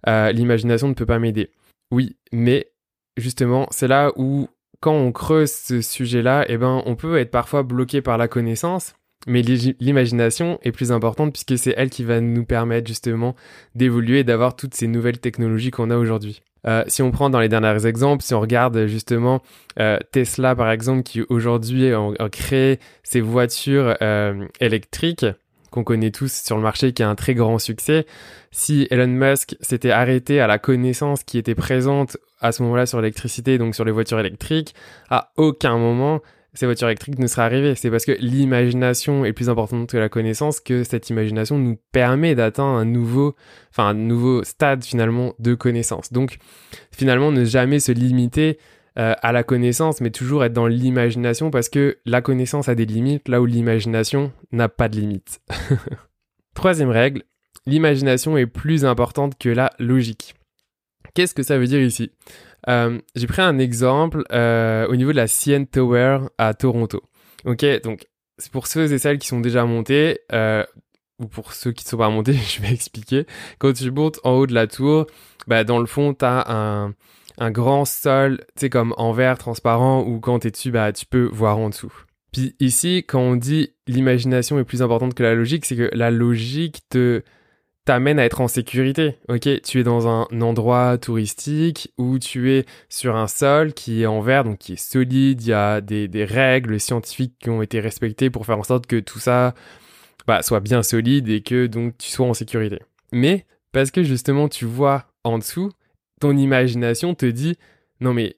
euh, 0.06 0.32
l'imagination 0.32 0.88
ne 0.88 0.94
peut 0.94 1.06
pas 1.06 1.18
m'aider. 1.18 1.50
Oui, 1.90 2.16
mais 2.32 2.70
justement, 3.16 3.66
c'est 3.70 3.88
là 3.88 4.12
où 4.16 4.48
quand 4.80 4.94
on 4.94 5.12
creuse 5.12 5.52
ce 5.52 5.80
sujet-là, 5.80 6.44
eh 6.48 6.56
ben, 6.56 6.82
on 6.86 6.96
peut 6.96 7.18
être 7.18 7.30
parfois 7.30 7.62
bloqué 7.62 8.02
par 8.02 8.18
la 8.18 8.28
connaissance 8.28 8.94
mais 9.26 9.42
l'imagination 9.42 10.58
est 10.62 10.72
plus 10.72 10.92
importante 10.92 11.32
puisque 11.32 11.58
c'est 11.58 11.74
elle 11.76 11.90
qui 11.90 12.04
va 12.04 12.20
nous 12.20 12.44
permettre 12.44 12.86
justement 12.86 13.34
d'évoluer 13.74 14.20
et 14.20 14.24
d'avoir 14.24 14.56
toutes 14.56 14.74
ces 14.74 14.86
nouvelles 14.86 15.18
technologies 15.18 15.70
qu'on 15.70 15.90
a 15.90 15.96
aujourd'hui. 15.96 16.40
Euh, 16.66 16.82
si 16.88 17.02
on 17.02 17.10
prend 17.10 17.30
dans 17.30 17.40
les 17.40 17.48
derniers 17.48 17.86
exemples, 17.86 18.22
si 18.22 18.34
on 18.34 18.40
regarde 18.40 18.86
justement 18.86 19.42
euh, 19.78 19.98
Tesla 20.12 20.54
par 20.56 20.70
exemple 20.70 21.02
qui 21.02 21.22
aujourd'hui 21.28 21.92
a, 21.92 22.28
créé 22.30 22.80
ses 23.02 23.20
voitures 23.20 23.96
euh, 24.02 24.46
électriques 24.60 25.26
qu'on 25.70 25.84
connaît 25.84 26.10
tous 26.10 26.32
sur 26.32 26.56
le 26.56 26.62
marché 26.62 26.92
qui 26.92 27.02
a 27.02 27.08
un 27.08 27.14
très 27.14 27.34
grand 27.34 27.58
succès. 27.58 28.06
Si 28.50 28.88
Elon 28.90 29.06
Musk 29.06 29.56
s'était 29.60 29.90
arrêté 29.90 30.40
à 30.40 30.46
la 30.46 30.58
connaissance 30.58 31.22
qui 31.24 31.38
était 31.38 31.54
présente 31.54 32.16
à 32.40 32.52
ce 32.52 32.62
moment-là 32.62 32.86
sur 32.86 33.00
l'électricité, 33.00 33.58
donc 33.58 33.74
sur 33.74 33.84
les 33.84 33.92
voitures 33.92 34.18
électriques, 34.18 34.74
à 35.10 35.32
aucun 35.36 35.76
moment 35.76 36.20
ces 36.58 36.66
voitures 36.66 36.88
électriques 36.88 37.20
ne 37.20 37.28
seraient 37.28 37.42
arrivées. 37.42 37.76
C'est 37.76 37.88
parce 37.88 38.04
que 38.04 38.10
l'imagination 38.18 39.24
est 39.24 39.32
plus 39.32 39.48
importante 39.48 39.88
que 39.88 39.96
la 39.96 40.08
connaissance 40.08 40.58
que 40.58 40.82
cette 40.82 41.08
imagination 41.08 41.56
nous 41.56 41.78
permet 41.92 42.34
d'atteindre 42.34 42.76
un 42.76 42.84
nouveau, 42.84 43.36
enfin 43.70 43.90
un 43.90 43.94
nouveau 43.94 44.42
stade 44.42 44.82
finalement 44.82 45.34
de 45.38 45.54
connaissance. 45.54 46.12
Donc 46.12 46.38
finalement 46.90 47.30
ne 47.30 47.44
jamais 47.44 47.78
se 47.78 47.92
limiter 47.92 48.58
euh, 48.98 49.14
à 49.22 49.30
la 49.30 49.44
connaissance, 49.44 50.00
mais 50.00 50.10
toujours 50.10 50.44
être 50.44 50.52
dans 50.52 50.66
l'imagination 50.66 51.52
parce 51.52 51.68
que 51.68 51.98
la 52.04 52.22
connaissance 52.22 52.68
a 52.68 52.74
des 52.74 52.86
limites 52.86 53.28
là 53.28 53.40
où 53.40 53.46
l'imagination 53.46 54.32
n'a 54.50 54.68
pas 54.68 54.88
de 54.88 54.96
limites. 54.96 55.40
Troisième 56.54 56.90
règle, 56.90 57.22
l'imagination 57.66 58.36
est 58.36 58.46
plus 58.46 58.84
importante 58.84 59.38
que 59.38 59.48
la 59.48 59.70
logique. 59.78 60.34
Qu'est-ce 61.14 61.34
que 61.34 61.44
ça 61.44 61.56
veut 61.56 61.68
dire 61.68 61.80
ici? 61.80 62.10
Euh, 62.68 62.98
J'ai 63.14 63.26
pris 63.26 63.42
un 63.42 63.58
exemple 63.58 64.24
euh, 64.32 64.86
au 64.88 64.96
niveau 64.96 65.12
de 65.12 65.16
la 65.16 65.28
CN 65.28 65.64
Tower 65.66 66.20
à 66.38 66.54
Toronto. 66.54 67.02
Ok, 67.44 67.64
donc 67.82 68.06
c'est 68.38 68.50
pour 68.50 68.66
ceux 68.66 68.92
et 68.92 68.98
celles 68.98 69.18
qui 69.18 69.28
sont 69.28 69.40
déjà 69.40 69.64
montés, 69.64 70.20
euh, 70.32 70.64
ou 71.18 71.26
pour 71.26 71.52
ceux 71.52 71.72
qui 71.72 71.84
ne 71.84 71.88
sont 71.90 71.96
pas 71.96 72.10
montés, 72.10 72.32
je 72.48 72.62
vais 72.62 72.72
expliquer. 72.72 73.26
Quand 73.58 73.72
tu 73.72 73.90
montes 73.90 74.20
en 74.24 74.32
haut 74.32 74.46
de 74.46 74.54
la 74.54 74.66
tour, 74.66 75.06
bah, 75.46 75.64
dans 75.64 75.78
le 75.78 75.86
fond, 75.86 76.14
tu 76.14 76.24
as 76.24 76.50
un, 76.50 77.50
grand 77.50 77.84
sol, 77.84 78.38
tu 78.56 78.62
sais, 78.62 78.70
comme 78.70 78.94
en 78.96 79.12
verre 79.12 79.38
transparent, 79.38 80.02
où 80.02 80.20
quand 80.20 80.40
tu 80.40 80.48
es 80.48 80.50
dessus, 80.50 80.70
bah, 80.70 80.92
tu 80.92 81.06
peux 81.06 81.28
voir 81.32 81.58
en 81.58 81.68
dessous. 81.70 81.92
Puis 82.32 82.54
ici, 82.60 83.04
quand 83.08 83.20
on 83.20 83.36
dit 83.36 83.72
l'imagination 83.86 84.58
est 84.58 84.64
plus 84.64 84.82
importante 84.82 85.14
que 85.14 85.22
la 85.22 85.34
logique, 85.34 85.64
c'est 85.64 85.76
que 85.76 85.90
la 85.94 86.10
logique 86.10 86.82
te 86.90 87.22
t'amène 87.88 88.18
à 88.18 88.26
être 88.26 88.42
en 88.42 88.48
sécurité. 88.48 89.16
Ok, 89.30 89.48
tu 89.62 89.80
es 89.80 89.82
dans 89.82 90.06
un 90.08 90.26
endroit 90.42 90.98
touristique 90.98 91.90
où 91.96 92.18
tu 92.18 92.52
es 92.52 92.66
sur 92.90 93.16
un 93.16 93.26
sol 93.26 93.72
qui 93.72 94.02
est 94.02 94.06
en 94.06 94.20
verre, 94.20 94.44
donc 94.44 94.58
qui 94.58 94.74
est 94.74 94.76
solide. 94.76 95.40
Il 95.40 95.48
y 95.48 95.52
a 95.54 95.80
des, 95.80 96.26
règles 96.26 96.78
scientifiques 96.80 97.36
qui 97.40 97.48
ont 97.48 97.62
été 97.62 97.80
respectées 97.80 98.28
pour 98.28 98.44
faire 98.44 98.58
en 98.58 98.62
sorte 98.62 98.86
que 98.86 99.00
tout 99.00 99.18
ça 99.18 99.54
bah, 100.26 100.42
soit 100.42 100.60
bien 100.60 100.82
solide 100.82 101.30
et 101.30 101.40
que 101.40 101.66
donc 101.66 101.96
tu 101.96 102.10
sois 102.10 102.26
en 102.26 102.34
sécurité. 102.34 102.78
Mais 103.10 103.46
parce 103.72 103.90
que 103.90 104.02
justement 104.02 104.50
tu 104.50 104.66
vois 104.66 105.06
en 105.24 105.38
dessous, 105.38 105.70
ton 106.20 106.36
imagination 106.36 107.14
te 107.14 107.24
dit 107.24 107.56
non 108.02 108.12
mais 108.12 108.36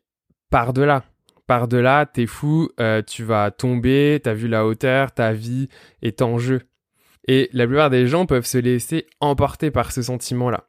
par 0.48 0.72
delà, 0.72 1.02
par 1.48 1.66
delà, 1.66 2.06
t'es 2.06 2.26
fou, 2.26 2.68
euh, 2.78 3.02
tu 3.02 3.24
vas 3.24 3.50
tomber, 3.50 4.20
t'as 4.22 4.32
vu 4.32 4.46
la 4.46 4.64
hauteur, 4.64 5.10
ta 5.10 5.32
vie 5.32 5.68
est 6.02 6.22
en 6.22 6.38
jeu. 6.38 6.60
Et 7.32 7.48
la 7.52 7.64
plupart 7.64 7.90
des 7.90 8.08
gens 8.08 8.26
peuvent 8.26 8.44
se 8.44 8.58
laisser 8.58 9.06
emporter 9.20 9.70
par 9.70 9.92
ce 9.92 10.02
sentiment-là. 10.02 10.64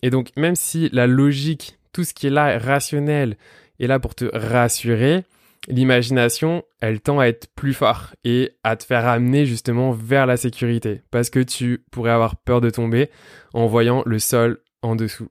Et 0.00 0.10
donc, 0.10 0.30
même 0.36 0.54
si 0.54 0.88
la 0.92 1.08
logique, 1.08 1.76
tout 1.92 2.04
ce 2.04 2.14
qui 2.14 2.28
est 2.28 2.30
là, 2.30 2.56
rationnel, 2.56 3.36
est 3.80 3.88
là 3.88 3.98
pour 3.98 4.14
te 4.14 4.26
rassurer, 4.32 5.24
l'imagination, 5.66 6.62
elle 6.80 7.00
tend 7.00 7.18
à 7.18 7.26
être 7.26 7.48
plus 7.56 7.74
fort 7.74 8.14
et 8.22 8.52
à 8.62 8.76
te 8.76 8.84
faire 8.84 9.08
amener 9.08 9.44
justement 9.44 9.90
vers 9.90 10.26
la 10.26 10.36
sécurité. 10.36 11.02
Parce 11.10 11.30
que 11.30 11.40
tu 11.40 11.82
pourrais 11.90 12.12
avoir 12.12 12.36
peur 12.36 12.60
de 12.60 12.70
tomber 12.70 13.10
en 13.52 13.66
voyant 13.66 14.04
le 14.06 14.20
sol 14.20 14.60
en 14.82 14.94
dessous. 14.94 15.30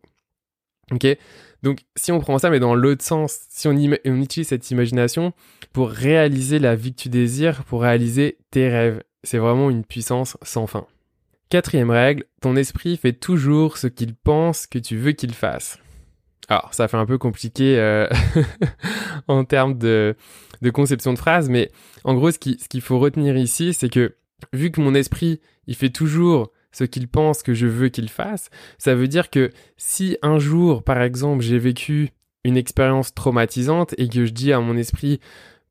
Ok? 0.92 1.08
Donc, 1.62 1.80
si 1.96 2.12
on 2.12 2.20
prend 2.20 2.40
ça, 2.40 2.50
mais 2.50 2.60
dans 2.60 2.75
l'autre 2.75 3.06
sens, 3.06 3.40
si 3.48 3.70
on 3.70 3.72
utilise 3.72 4.50
cette 4.50 4.70
imagination 4.70 5.32
pour 5.72 5.92
réaliser 5.92 6.60
la 6.60 6.75
vie 6.75 6.94
que 6.94 7.04
tu 7.04 7.08
désires, 7.08 7.63
pour 7.63 7.84
réaliser 7.84 8.38
tes 8.52 8.68
rêves, 8.68 9.02
c'est 9.24 9.38
vraiment 9.38 9.70
une 9.70 9.84
puissance 9.84 10.38
sans 10.42 10.68
fin. 10.68 10.86
Quatrième 11.50 11.92
règle, 11.92 12.25
ton 12.42 12.56
esprit 12.56 12.98
fait 12.98 13.13
toujours 13.13 13.77
ce 13.77 13.88
qu'il 13.88 14.15
pense 14.15 14.68
que 14.68 14.80
tu 14.80 14.98
veux 14.98 15.12
qu'il 15.12 15.34
fasse. 15.34 15.80
Alors, 16.50 16.74
ça 16.74 16.88
fait 16.88 16.98
un 16.98 17.06
peu 17.06 17.18
compliqué 17.18 17.77
euh, 17.77 18.08
en 19.27 19.46
termes 19.46 19.77
de, 19.77 20.15
conception 20.74 21.13
de 21.13 21.18
phrase, 21.18 21.50
mais 21.50 21.72
en 22.03 22.15
gros, 22.15 22.32
ce 22.32 22.38
qu'il 22.38 22.82
faut 22.82 23.00
retenir 23.00 23.38
ici, 23.38 23.74
c'est 23.74 23.89
que 23.89 24.15
vu 24.51 24.72
que 24.72 24.82
mon 24.82 24.94
esprit, 24.94 25.39
il 25.68 25.75
fait 25.75 25.89
toujours 25.89 26.51
ce 26.72 26.84
qu'il 26.84 27.08
pense 27.08 27.44
que 27.44 27.53
je 27.53 27.68
veux 27.68 27.89
qu'il 27.89 28.10
fasse, 28.10 28.50
ça 28.77 28.96
veut 28.96 29.08
dire 29.08 29.30
que 29.30 29.51
si 29.77 30.18
un 30.22 30.39
jour, 30.39 30.84
par 30.84 31.01
exemple, 31.01 31.44
j'ai 31.44 31.60
vécu 31.60 32.10
une 32.44 32.58
expérience 32.58 33.13
traumatisante 33.13 33.94
et 33.98 34.10
que 34.10 34.25
je 34.25 34.32
dis 34.32 34.51
à 34.51 34.60
mon 34.60 34.75
esprit, 34.75 35.20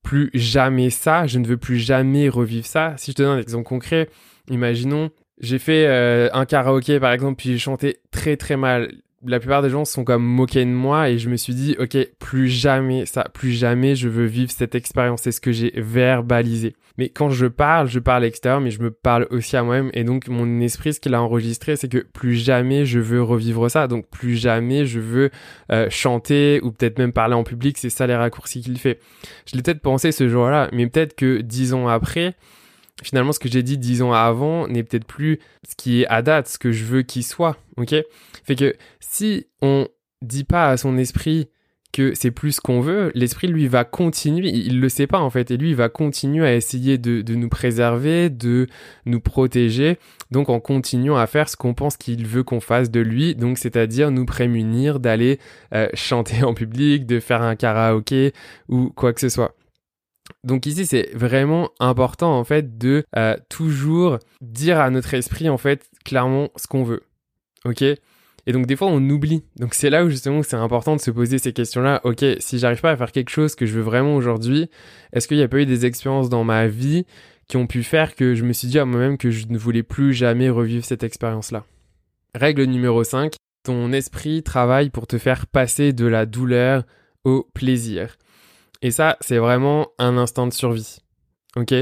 plus 0.02 0.30
jamais 0.34 0.90
ça, 0.90 1.26
je 1.26 1.38
ne 1.38 1.46
veux 1.46 1.56
plus 1.56 1.78
jamais 1.78 2.28
revivre 2.28 2.66
ça. 2.66 2.94
Si 2.96 3.12
je 3.12 3.16
te 3.16 3.22
donne 3.22 3.38
un 3.38 3.40
exemple 3.40 3.64
concret, 3.64 4.08
imaginons, 4.48 5.10
j'ai 5.40 5.58
fait 5.58 5.86
euh, 5.86 6.28
un 6.32 6.44
karaoké 6.44 7.00
par 7.00 7.12
exemple, 7.12 7.36
puis 7.36 7.50
j'ai 7.50 7.58
chanté 7.58 7.98
très 8.10 8.36
très 8.36 8.56
mal 8.56 8.92
la 9.26 9.38
plupart 9.38 9.62
des 9.62 9.70
gens 9.70 9.84
sont 9.84 10.04
comme 10.04 10.24
moqués 10.24 10.64
de 10.64 10.70
moi 10.70 11.08
et 11.08 11.18
je 11.18 11.28
me 11.28 11.36
suis 11.36 11.54
dit, 11.54 11.76
ok, 11.78 11.96
plus 12.18 12.48
jamais 12.48 13.06
ça, 13.06 13.24
plus 13.32 13.52
jamais 13.52 13.94
je 13.94 14.08
veux 14.08 14.24
vivre 14.24 14.50
cette 14.50 14.74
expérience. 14.74 15.22
C'est 15.22 15.32
ce 15.32 15.40
que 15.40 15.52
j'ai 15.52 15.72
verbalisé. 15.76 16.74
Mais 16.98 17.08
quand 17.08 17.30
je 17.30 17.46
parle, 17.46 17.88
je 17.88 17.98
parle 17.98 18.24
extérieur, 18.24 18.60
mais 18.60 18.70
je 18.70 18.82
me 18.82 18.90
parle 18.90 19.26
aussi 19.30 19.56
à 19.56 19.62
moi-même. 19.62 19.90
Et 19.94 20.04
donc, 20.04 20.28
mon 20.28 20.60
esprit, 20.60 20.92
ce 20.92 21.00
qu'il 21.00 21.14
a 21.14 21.22
enregistré, 21.22 21.76
c'est 21.76 21.88
que 21.88 21.98
plus 21.98 22.34
jamais 22.34 22.84
je 22.84 22.98
veux 22.98 23.22
revivre 23.22 23.70
ça. 23.70 23.86
Donc, 23.86 24.08
plus 24.10 24.36
jamais 24.36 24.84
je 24.84 25.00
veux 25.00 25.30
euh, 25.70 25.88
chanter 25.88 26.60
ou 26.62 26.72
peut-être 26.72 26.98
même 26.98 27.12
parler 27.12 27.34
en 27.34 27.44
public. 27.44 27.78
C'est 27.78 27.90
ça 27.90 28.06
les 28.06 28.16
raccourcis 28.16 28.60
qu'il 28.60 28.78
fait. 28.78 28.98
Je 29.46 29.56
l'ai 29.56 29.62
peut-être 29.62 29.80
pensé 29.80 30.12
ce 30.12 30.28
jour-là, 30.28 30.68
mais 30.72 30.86
peut-être 30.86 31.14
que 31.14 31.40
dix 31.40 31.72
ans 31.72 31.88
après, 31.88 32.34
finalement, 33.02 33.32
ce 33.32 33.38
que 33.38 33.48
j'ai 33.48 33.62
dit 33.62 33.78
dix 33.78 34.02
ans 34.02 34.12
avant 34.12 34.66
n'est 34.68 34.82
peut-être 34.82 35.06
plus 35.06 35.38
ce 35.68 35.74
qui 35.76 36.02
est 36.02 36.06
à 36.06 36.22
date, 36.22 36.48
ce 36.48 36.58
que 36.58 36.72
je 36.72 36.84
veux 36.84 37.02
qu'il 37.02 37.24
soit. 37.24 37.56
Ok? 37.76 37.94
Fait 38.44 38.56
que 38.56 38.74
si 39.00 39.46
on 39.60 39.88
dit 40.22 40.44
pas 40.44 40.70
à 40.70 40.76
son 40.76 40.96
esprit 40.96 41.48
que 41.92 42.14
c'est 42.14 42.30
plus 42.30 42.52
ce 42.52 42.60
qu'on 42.60 42.80
veut, 42.80 43.12
l'esprit 43.14 43.48
lui 43.48 43.68
va 43.68 43.84
continuer, 43.84 44.48
il 44.48 44.80
le 44.80 44.88
sait 44.88 45.06
pas 45.06 45.20
en 45.20 45.28
fait, 45.28 45.50
et 45.50 45.58
lui 45.58 45.70
il 45.70 45.76
va 45.76 45.90
continuer 45.90 46.46
à 46.46 46.54
essayer 46.54 46.96
de, 46.96 47.22
nous 47.34 47.48
préserver, 47.50 48.30
de 48.30 48.66
nous 49.04 49.20
protéger, 49.20 49.98
donc 50.30 50.48
en 50.48 50.58
continuant 50.58 51.16
à 51.16 51.26
faire 51.26 51.50
ce 51.50 51.56
qu'on 51.56 51.74
pense 51.74 51.98
qu'il 51.98 52.26
veut 52.26 52.42
qu'on 52.42 52.60
fasse 52.60 52.90
de 52.90 53.00
lui, 53.00 53.34
donc 53.34 53.58
c'est-à-dire 53.58 54.10
nous 54.10 54.24
prémunir 54.24 55.00
d'aller 55.00 55.38
euh, 55.74 55.88
chanter 55.92 56.42
en 56.42 56.54
public, 56.54 57.04
de 57.04 57.20
faire 57.20 57.42
un 57.42 57.56
karaoké 57.56 58.32
ou 58.70 58.88
quoi 58.88 59.12
que 59.12 59.20
ce 59.20 59.28
soit. 59.28 59.54
Donc 60.44 60.66
ici, 60.66 60.86
c'est 60.86 61.10
vraiment 61.14 61.70
important 61.80 62.38
en 62.38 62.44
fait 62.44 62.78
de 62.78 63.04
euh, 63.16 63.36
toujours 63.48 64.18
dire 64.40 64.80
à 64.80 64.90
notre 64.90 65.14
esprit 65.14 65.48
en 65.48 65.58
fait 65.58 65.88
clairement 66.04 66.50
ce 66.56 66.66
qu'on 66.66 66.82
veut. 66.82 67.02
Ok? 67.64 67.84
Et 68.46 68.52
donc 68.52 68.66
des 68.66 68.76
fois, 68.76 68.88
on 68.88 69.08
oublie. 69.08 69.44
Donc 69.56 69.74
c'est 69.74 69.90
là 69.90 70.04
où 70.04 70.10
justement 70.10 70.42
c'est 70.42 70.56
important 70.56 70.96
de 70.96 71.00
se 71.00 71.10
poser 71.10 71.38
ces 71.38 71.52
questions-là. 71.52 72.00
Ok, 72.04 72.24
si 72.38 72.58
j'arrive 72.58 72.80
pas 72.80 72.90
à 72.90 72.96
faire 72.96 73.12
quelque 73.12 73.30
chose 73.30 73.54
que 73.54 73.66
je 73.66 73.74
veux 73.74 73.82
vraiment 73.82 74.16
aujourd'hui, 74.16 74.68
est-ce 75.12 75.28
qu'il 75.28 75.36
n'y 75.36 75.42
a 75.42 75.48
pas 75.48 75.60
eu 75.60 75.66
des 75.66 75.86
expériences 75.86 76.28
dans 76.28 76.44
ma 76.44 76.66
vie 76.66 77.06
qui 77.48 77.56
ont 77.56 77.66
pu 77.66 77.82
faire 77.82 78.14
que 78.14 78.34
je 78.34 78.44
me 78.44 78.52
suis 78.52 78.68
dit 78.68 78.78
à 78.78 78.84
moi-même 78.84 79.18
que 79.18 79.30
je 79.30 79.46
ne 79.48 79.58
voulais 79.58 79.82
plus 79.82 80.12
jamais 80.12 80.50
revivre 80.50 80.84
cette 80.84 81.04
expérience-là? 81.04 81.64
Règle 82.34 82.64
numéro 82.64 83.04
5, 83.04 83.34
ton 83.62 83.92
esprit 83.92 84.42
travaille 84.42 84.90
pour 84.90 85.06
te 85.06 85.18
faire 85.18 85.46
passer 85.46 85.92
de 85.92 86.06
la 86.06 86.26
douleur 86.26 86.84
au 87.24 87.48
plaisir. 87.54 88.16
Et 88.82 88.90
ça, 88.90 89.16
c'est 89.20 89.38
vraiment 89.38 89.88
un 89.98 90.18
instant 90.18 90.46
de 90.46 90.52
survie. 90.52 90.98
Ok? 91.56 91.72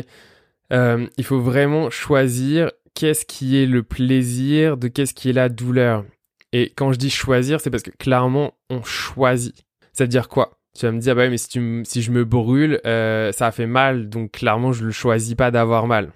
Euh, 0.73 1.07
Il 1.16 1.25
faut 1.25 1.40
vraiment 1.40 1.90
choisir 1.90 2.71
qu'est-ce 2.95 3.25
qui 3.25 3.57
est 3.57 3.66
le 3.66 3.83
plaisir 3.83 4.76
de 4.76 4.88
qu'est-ce 4.88 5.14
qui 5.14 5.30
est 5.30 5.33
la 5.33 5.49
douleur. 5.49 6.04
Et 6.52 6.73
quand 6.76 6.92
je 6.92 6.99
dis 6.99 7.11
choisir, 7.11 7.61
c'est 7.61 7.71
parce 7.71 7.83
que 7.83 7.90
clairement, 7.90 8.52
on 8.69 8.83
choisit. 8.83 9.64
Ça 9.92 10.04
veut 10.04 10.09
dire 10.09 10.28
quoi? 10.28 10.59
Tu 10.78 10.85
vas 10.87 10.92
me 10.92 11.00
dire, 11.00 11.16
bah 11.16 11.23
oui, 11.23 11.30
mais 11.30 11.38
si, 11.38 11.49
tu 11.49 11.83
si 11.85 12.02
je 12.02 12.11
me 12.12 12.25
brûle, 12.25 12.80
euh, 12.87 13.33
ça 13.33 13.50
fait 13.50 13.66
mal, 13.66 14.09
donc 14.09 14.33
clairement, 14.33 14.73
je 14.73 14.85
ne 14.85 14.90
choisis 14.90 15.35
pas 15.35 15.50
d'avoir 15.50 15.87
mal. 15.87 16.12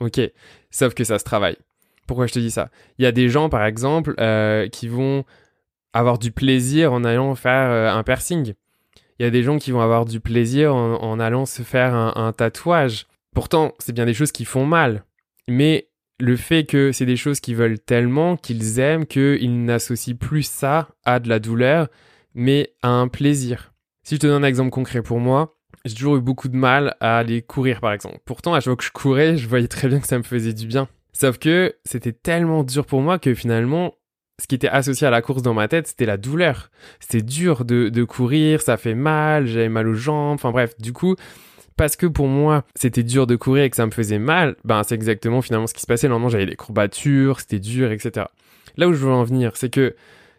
Ok? 0.00 0.20
Sauf 0.70 0.94
que 0.94 1.04
ça 1.04 1.18
se 1.18 1.24
travaille. 1.24 1.56
Pourquoi 2.06 2.26
je 2.26 2.34
te 2.34 2.38
dis 2.38 2.50
ça? 2.50 2.70
Il 2.98 3.04
y 3.04 3.06
a 3.06 3.12
des 3.12 3.28
gens, 3.28 3.48
par 3.48 3.64
exemple, 3.64 4.14
euh, 4.20 4.68
qui 4.68 4.86
vont 4.86 5.24
avoir 5.92 6.18
du 6.18 6.30
plaisir 6.30 6.92
en 6.92 7.04
allant 7.04 7.34
faire 7.34 7.94
un 7.94 8.02
piercing 8.02 8.54
il 9.18 9.22
y 9.22 9.26
a 9.26 9.30
des 9.30 9.42
gens 9.42 9.58
qui 9.58 9.70
vont 9.70 9.80
avoir 9.80 10.04
du 10.04 10.20
plaisir 10.20 10.74
en, 10.74 11.18
allant 11.20 11.46
se 11.46 11.62
faire 11.62 11.94
un, 11.94 12.32
tatouage. 12.32 13.06
Pourtant, 13.34 13.72
c'est 13.78 13.92
bien 13.92 14.06
des 14.06 14.14
choses 14.14 14.32
qui 14.32 14.44
font 14.44 14.66
mal. 14.66 15.04
Mais 15.48 15.88
le 16.18 16.36
fait 16.36 16.64
que 16.64 16.92
c'est 16.92 17.06
des 17.06 17.16
choses 17.16 17.40
qu'ils 17.40 17.56
veulent 17.56 17.78
tellement, 17.78 18.36
qu'ils 18.36 18.78
aiment, 18.78 19.06
qu'ils 19.06 19.64
n'associent 19.64 20.16
plus 20.16 20.42
ça 20.42 20.88
à 21.04 21.20
de 21.20 21.28
la 21.28 21.38
douleur, 21.38 21.88
mais 22.34 22.74
à 22.82 22.88
un 22.88 23.08
plaisir. 23.08 23.72
Si 24.02 24.16
je 24.16 24.20
te 24.20 24.26
donne 24.26 24.44
un 24.44 24.46
exemple 24.46 24.70
concret 24.70 25.02
pour 25.02 25.18
moi, 25.18 25.56
j'ai 25.84 25.94
toujours 25.94 26.16
eu 26.16 26.20
beaucoup 26.20 26.48
de 26.48 26.56
mal 26.56 26.96
à 27.00 27.18
aller 27.18 27.42
courir 27.42 27.80
par 27.80 27.92
exemple. 27.92 28.18
Pourtant, 28.24 28.54
à 28.54 28.60
chaque 28.60 28.64
fois 28.64 28.76
que 28.76 28.84
je 28.84 28.90
courais, 28.90 29.36
je 29.36 29.48
voyais 29.48 29.68
très 29.68 29.88
bien 29.88 30.00
que 30.00 30.06
ça 30.06 30.18
me 30.18 30.22
faisait 30.22 30.52
du 30.52 30.66
bien. 30.66 30.88
Sauf 31.12 31.38
que 31.38 31.74
c'était 31.84 32.12
tellement 32.12 32.62
dur 32.64 32.84
pour 32.84 33.00
moi 33.00 33.18
que 33.18 33.34
finalement, 33.34 33.94
ce 34.40 34.46
qui 34.46 34.54
était 34.54 34.68
associé 34.68 35.06
à 35.06 35.10
la 35.10 35.22
course 35.22 35.42
dans 35.42 35.54
ma 35.54 35.66
tête, 35.66 35.86
c'était 35.86 36.06
la 36.06 36.16
douleur. 36.16 36.70
C'était 37.00 37.22
dur 37.22 37.64
de, 37.64 38.04
courir, 38.04 38.60
ça 38.60 38.76
fait 38.76 38.94
mal, 38.94 39.46
j'avais 39.46 39.68
mal 39.68 39.88
aux 39.88 39.94
jambes, 39.94 40.34
enfin 40.34 40.50
bref, 40.50 40.76
du 40.78 40.92
coup, 40.92 41.16
parce 41.76 41.96
que 41.96 42.06
pour 42.06 42.28
moi, 42.28 42.64
c'était 42.74 43.02
dur 43.02 43.26
de 43.26 43.36
courir 43.36 43.64
et 43.64 43.70
que 43.70 43.76
ça 43.76 43.86
me 43.86 43.90
faisait 43.90 44.18
mal, 44.18 44.56
ben 44.64 44.82
c'est 44.82 44.94
exactement 44.94 45.40
finalement 45.42 45.66
ce 45.66 45.74
qui 45.74 45.80
se 45.80 45.86
passait. 45.86 46.06
Le 46.06 46.12
lendemain, 46.12 46.28
j'avais 46.28 46.46
des 46.46 46.56
courbatures, 46.56 47.40
c'était 47.40 47.60
dur, 47.60 47.90
etc. 47.92 48.26
Là 48.76 48.88
où 48.88 48.92
je 48.92 48.98
veux 48.98 49.12
en 49.12 49.24
venir, 49.24 49.52
c'est 49.56 49.70
que 49.70 49.94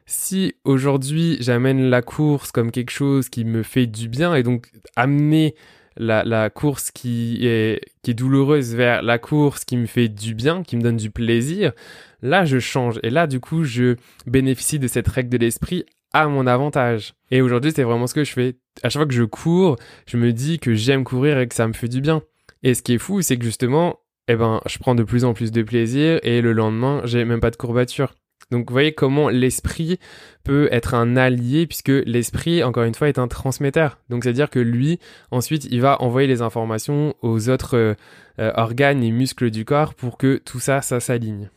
si 0.06 0.56
aujourd'hui 0.64 1.38
j'amène 1.40 1.90
la 1.90 2.02
course 2.02 2.52
comme 2.52 2.72
quelque 2.72 2.92
chose 2.92 3.30
qui 3.30 3.46
me 3.46 3.62
fait 3.62 3.88
du 3.88 4.08
bien 4.08 4.36
et 4.36 4.44
donc 4.44 4.72
amener 4.96 5.54
la, 5.98 6.50
course 6.50 6.92
qui 6.92 7.46
est 7.48 7.82
douloureuse 8.08 8.76
vers 8.76 9.02
la 9.02 9.18
course 9.18 9.66
qui 9.66 9.76
me 9.78 9.88
fait 9.88 10.08
du 10.08 10.36
bien, 10.36 10.64
qui 10.64 10.78
me 10.78 10.82
donne 10.82 10.98
du 10.98 11.10
plaisir, 11.10 11.74
là 12.22 12.46
je 12.46 12.60
change. 12.60 13.00
Et 13.04 13.10
là 13.10 13.28
du 13.28 13.40
coup 13.40 13.64
je 13.64 13.96
bénéficie 14.26 14.80
de 14.80 14.88
cette 14.88 15.08
règle 15.08 15.30
de 15.30 15.38
l'esprit 15.38 15.86
à 16.14 16.28
mon 16.28 16.48
avantage. 16.48 17.14
Et 17.32 17.42
aujourd'hui 17.42 17.72
c'est 17.76 17.84
vraiment 17.84 18.08
ce 18.08 18.14
que 18.14 18.24
je 18.24 18.32
fais. 18.32 18.56
À 18.84 18.90
chaque 18.90 19.02
fois 19.02 19.08
que 19.08 19.14
je 19.14 19.24
cours, 19.24 19.78
je 20.06 20.18
me 20.18 20.34
dis 20.34 20.60
que 20.60 20.74
j'aime 20.74 21.04
courir 21.04 21.40
et 21.40 21.48
que 21.48 21.56
ça 21.56 21.68
me 21.68 21.74
fait 21.74 21.88
du 21.88 22.02
bien. 22.02 22.22
Et 22.64 22.74
ce 22.74 22.82
qui 22.82 22.94
est 22.94 22.98
fou, 22.98 23.22
c'est 23.22 23.38
que 23.38 23.46
justement, 23.46 24.00
eh 24.28 24.36
ben, 24.36 24.62
je 24.66 24.78
prends 24.80 24.96
de 24.96 25.04
plus 25.04 25.26
en 25.26 25.34
plus 25.34 25.52
de 25.52 25.62
plaisir 25.62 26.20
et 26.24 26.42
le 26.42 26.54
lendemain, 26.54 27.02
j'ai 27.06 27.24
même 27.26 27.40
pas 27.40 27.52
de 27.52 27.56
courbature. 27.56 28.14
Donc 28.52 28.70
vous 28.70 28.74
voyez 28.74 28.94
comment 28.94 29.30
l'esprit 29.30 30.00
peut 30.44 30.70
être 30.72 30.94
un 30.94 31.18
allié 31.18 31.68
puisque 31.68 31.90
l'esprit, 31.90 32.64
encore 32.64 32.84
une 32.84 32.96
fois, 32.96 33.10
est 33.10 33.20
un 33.20 33.28
transmetteur. 33.28 34.00
Donc 34.10 34.24
c'est-à-dire 34.24 34.50
que 34.50 34.60
lui, 34.60 35.00
ensuite, 35.32 35.66
il 35.66 35.82
va 35.82 36.02
envoyer 36.02 36.28
les 36.28 36.42
informations 36.42 37.14
aux 37.22 37.50
autres 37.50 37.76
euh, 37.76 37.94
euh, 38.40 38.52
organes 38.56 39.04
et 39.04 39.12
muscles 39.12 39.50
du 39.50 39.66
corps 39.66 39.94
pour 39.94 40.18
que 40.18 40.38
tout 40.38 40.60
ça, 40.60 40.82
ça 40.82 41.00
s'aligne. 41.00 41.50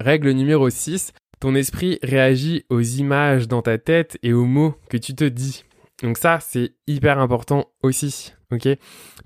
Règle 0.00 0.30
numéro 0.30 0.68
6, 0.68 1.12
ton 1.40 1.54
esprit 1.54 1.98
réagit 2.02 2.64
aux 2.70 2.80
images 2.80 3.48
dans 3.48 3.62
ta 3.62 3.78
tête 3.78 4.18
et 4.22 4.32
aux 4.32 4.44
mots 4.44 4.74
que 4.88 4.96
tu 4.96 5.14
te 5.14 5.24
dis. 5.24 5.64
Donc 6.02 6.18
ça, 6.18 6.38
c'est 6.40 6.72
hyper 6.86 7.18
important 7.18 7.66
aussi, 7.82 8.32
ok? 8.50 8.68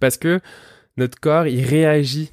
Parce 0.01 0.19
que 0.19 0.41
notre 0.97 1.19
corps, 1.19 1.47
il 1.47 1.65
réagit 1.65 2.31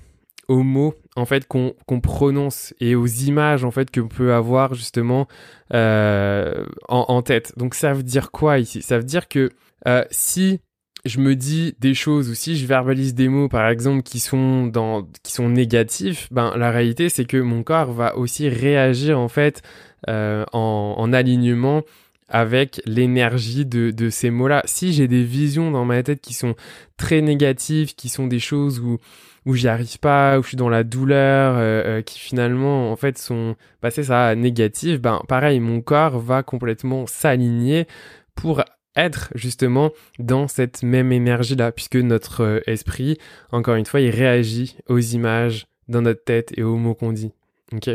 aux 0.48 0.64
mots 0.64 0.94
en 1.16 1.26
fait 1.26 1.48
qu'on 1.48 1.74
prononce 2.02 2.74
et 2.80 2.96
aux 2.96 3.08
images 3.08 3.64
en 3.64 3.72
fait 3.72 3.90
que 3.90 4.02
peut 4.02 4.34
avoir 4.34 4.74
justement 4.74 5.28
euh, 5.74 6.66
en, 6.88 7.22
tête. 7.22 7.54
Donc 7.58 7.74
ça 7.74 7.94
veut 7.94 8.04
dire 8.04 8.32
quoi 8.32 8.60
ici? 8.60 8.82
Ça 8.82 8.98
veut 8.98 9.04
dire 9.04 9.28
que 9.28 9.52
euh, 9.88 10.04
si 10.12 10.62
je 11.06 11.20
me 11.20 11.36
dis 11.36 11.76
des 11.80 11.94
choses 11.94 12.30
ou 12.30 12.36
si 12.36 12.58
je 12.58 12.66
verbalise 12.66 13.14
des 13.14 13.30
mots 13.30 13.50
par 13.50 13.70
exemple 13.70 14.02
qui 14.04 14.20
sont 14.20 14.68
dans 14.68 15.08
qui 15.24 15.32
sont 15.32 15.50
négatifs, 15.50 16.28
ben 16.32 16.54
la 16.58 16.72
réalité 16.72 17.10
c'est 17.10 17.26
que 17.26 17.38
mon 17.38 17.64
corps 17.64 17.94
va 17.94 18.18
aussi 18.18 18.50
réagir 18.50 19.20
en 19.20 19.28
fait 19.28 19.62
euh, 20.10 20.46
en, 20.54 20.96
en 20.98 21.14
alignement 21.14 21.84
avec 22.28 22.82
l'énergie 22.86 23.66
de, 23.66 23.92
de, 23.92 24.10
ces 24.10 24.32
mots-là. 24.32 24.64
Si 24.66 24.94
j'ai 24.94 25.08
des 25.08 25.24
visions 25.24 25.70
dans 25.70 25.86
ma 25.86 26.02
tête 26.02 26.22
qui 26.22 26.34
sont 26.34 26.56
très 26.98 27.22
négatives, 27.22 27.94
qui 27.94 28.10
sont 28.10 28.26
des 28.26 28.40
choses 28.40 28.80
où 28.80 28.98
où 29.46 29.54
j'y 29.54 29.68
arrive 29.68 30.00
pas, 30.00 30.40
où 30.40 30.44
je 30.44 30.50
suis 30.50 30.58
dans 30.58 30.70
la 30.70 30.84
douleur, 30.84 31.56
euh, 31.56 32.00
euh, 32.00 32.02
qui 32.02 32.20
finalement 32.20 32.92
en 32.92 32.96
fait 32.96 33.18
sont, 33.18 33.56
bah 33.82 33.92
c'est 33.92 34.06
ça, 34.06 34.36
négatives, 34.36 35.00
ben 35.00 35.22
pareil, 35.28 35.60
mon 35.60 35.82
corps 35.82 36.20
va 36.20 36.42
complètement 36.42 37.06
s'aligner 37.06 37.86
pour 38.34 38.64
être 38.96 39.30
justement 39.36 39.92
dans 40.20 40.48
cette 40.48 40.84
même 40.84 41.12
énergie-là, 41.12 41.72
puisque 41.72 41.98
notre 41.98 42.42
euh, 42.42 42.60
esprit, 42.68 43.18
encore 43.52 43.76
une 43.76 43.86
fois, 43.86 44.02
il 44.02 44.10
réagit 44.10 44.78
aux 44.88 45.00
images 45.00 45.68
dans 45.88 46.02
notre 46.02 46.24
tête 46.24 46.52
et 46.58 46.64
aux 46.64 46.78
mots 46.78 46.96
qu'on 46.96 47.12
dit. 47.12 47.32
Ok? 47.74 47.90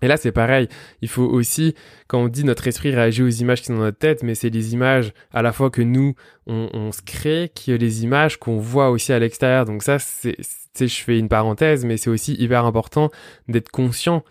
Et 0.00 0.06
là, 0.06 0.16
c'est 0.16 0.32
pareil. 0.32 0.68
Il 1.02 1.08
faut 1.08 1.24
aussi, 1.24 1.74
quand 2.06 2.20
on 2.20 2.28
dit 2.28 2.44
notre 2.44 2.66
esprit 2.68 2.94
réagit 2.94 3.22
aux 3.22 3.28
images 3.28 3.60
qui 3.60 3.66
sont 3.66 3.74
dans 3.74 3.80
notre 3.80 3.98
tête, 3.98 4.22
mais 4.22 4.34
c'est 4.34 4.50
les 4.50 4.72
images 4.72 5.12
à 5.32 5.42
la 5.42 5.52
fois 5.52 5.70
que 5.70 5.82
nous, 5.82 6.14
on, 6.46 6.92
se 6.92 7.02
crée, 7.02 7.50
qui 7.54 7.76
les 7.76 8.04
images 8.04 8.38
qu'on 8.38 8.58
voit 8.58 8.90
aussi 8.90 9.12
à 9.12 9.18
l'extérieur. 9.18 9.64
Donc 9.64 9.82
ça, 9.82 9.98
c'est, 9.98 10.36
je 10.78 11.02
fais 11.02 11.18
une 11.18 11.28
parenthèse, 11.28 11.84
mais 11.84 11.96
c'est 11.96 12.10
aussi 12.10 12.34
hyper 12.34 12.64
important 12.64 13.10
d'être 13.48 13.70
conscient 13.70 14.24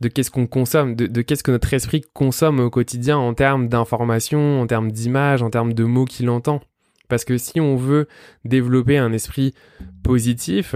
de 0.00 0.08
qu'est-ce 0.08 0.30
qu'on 0.30 0.46
consomme, 0.46 0.94
de, 0.94 1.22
qu'est-ce 1.22 1.42
que 1.42 1.50
notre 1.50 1.72
esprit 1.72 2.02
consomme 2.12 2.60
au 2.60 2.70
quotidien 2.70 3.16
en 3.18 3.34
termes 3.34 3.68
d'informations, 3.68 4.60
en 4.60 4.66
termes 4.66 4.92
d'images, 4.92 5.42
en 5.42 5.50
termes 5.50 5.72
de 5.72 5.84
mots 5.84 6.04
qu'il 6.04 6.28
entend. 6.28 6.60
Parce 7.08 7.24
que 7.24 7.38
si 7.38 7.60
on 7.60 7.76
veut 7.76 8.08
développer 8.44 8.98
un 8.98 9.12
esprit 9.12 9.54
positif, 10.02 10.74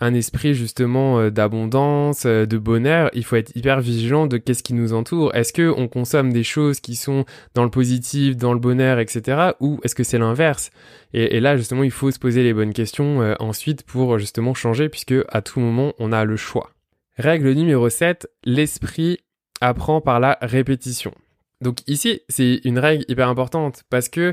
un 0.00 0.14
esprit 0.14 0.54
justement 0.54 1.18
euh, 1.18 1.30
d'abondance, 1.30 2.24
euh, 2.26 2.44
de 2.46 2.58
bonheur, 2.58 3.10
il 3.14 3.24
faut 3.24 3.36
être 3.36 3.54
hyper 3.56 3.80
vigilant 3.80 4.26
de 4.26 4.36
qu'est-ce 4.36 4.62
qui 4.62 4.74
nous 4.74 4.92
entoure. 4.92 5.34
Est-ce 5.34 5.52
que 5.52 5.72
on 5.76 5.88
consomme 5.88 6.32
des 6.32 6.42
choses 6.42 6.80
qui 6.80 6.96
sont 6.96 7.24
dans 7.54 7.64
le 7.64 7.70
positif, 7.70 8.36
dans 8.36 8.52
le 8.52 8.58
bonheur, 8.58 8.98
etc. 8.98 9.52
Ou 9.60 9.80
est-ce 9.84 9.94
que 9.94 10.04
c'est 10.04 10.18
l'inverse? 10.18 10.70
Et, 11.14 11.40
là 11.40 11.56
justement, 11.56 11.82
il 11.82 11.90
faut 11.90 12.10
se 12.10 12.18
poser 12.18 12.42
les 12.42 12.52
bonnes 12.52 12.74
questions 12.74 13.22
euh, 13.22 13.34
ensuite 13.38 13.84
pour 13.84 14.18
justement 14.18 14.54
changer, 14.54 14.88
puisque 14.88 15.14
à 15.28 15.40
tout 15.40 15.60
moment, 15.60 15.94
on 15.98 16.12
a 16.12 16.24
le 16.24 16.36
choix. 16.36 16.75
Règle 17.16 17.52
numéro 17.52 17.88
7, 17.88 18.28
l'esprit 18.44 19.18
apprend 19.60 20.00
par 20.00 20.20
la 20.20 20.38
répétition. 20.42 21.12
Donc 21.60 21.78
ici, 21.86 22.20
c'est 22.28 22.60
une 22.64 22.78
règle 22.78 23.04
hyper 23.08 23.28
importante 23.28 23.84
parce 23.90 24.08
que 24.08 24.32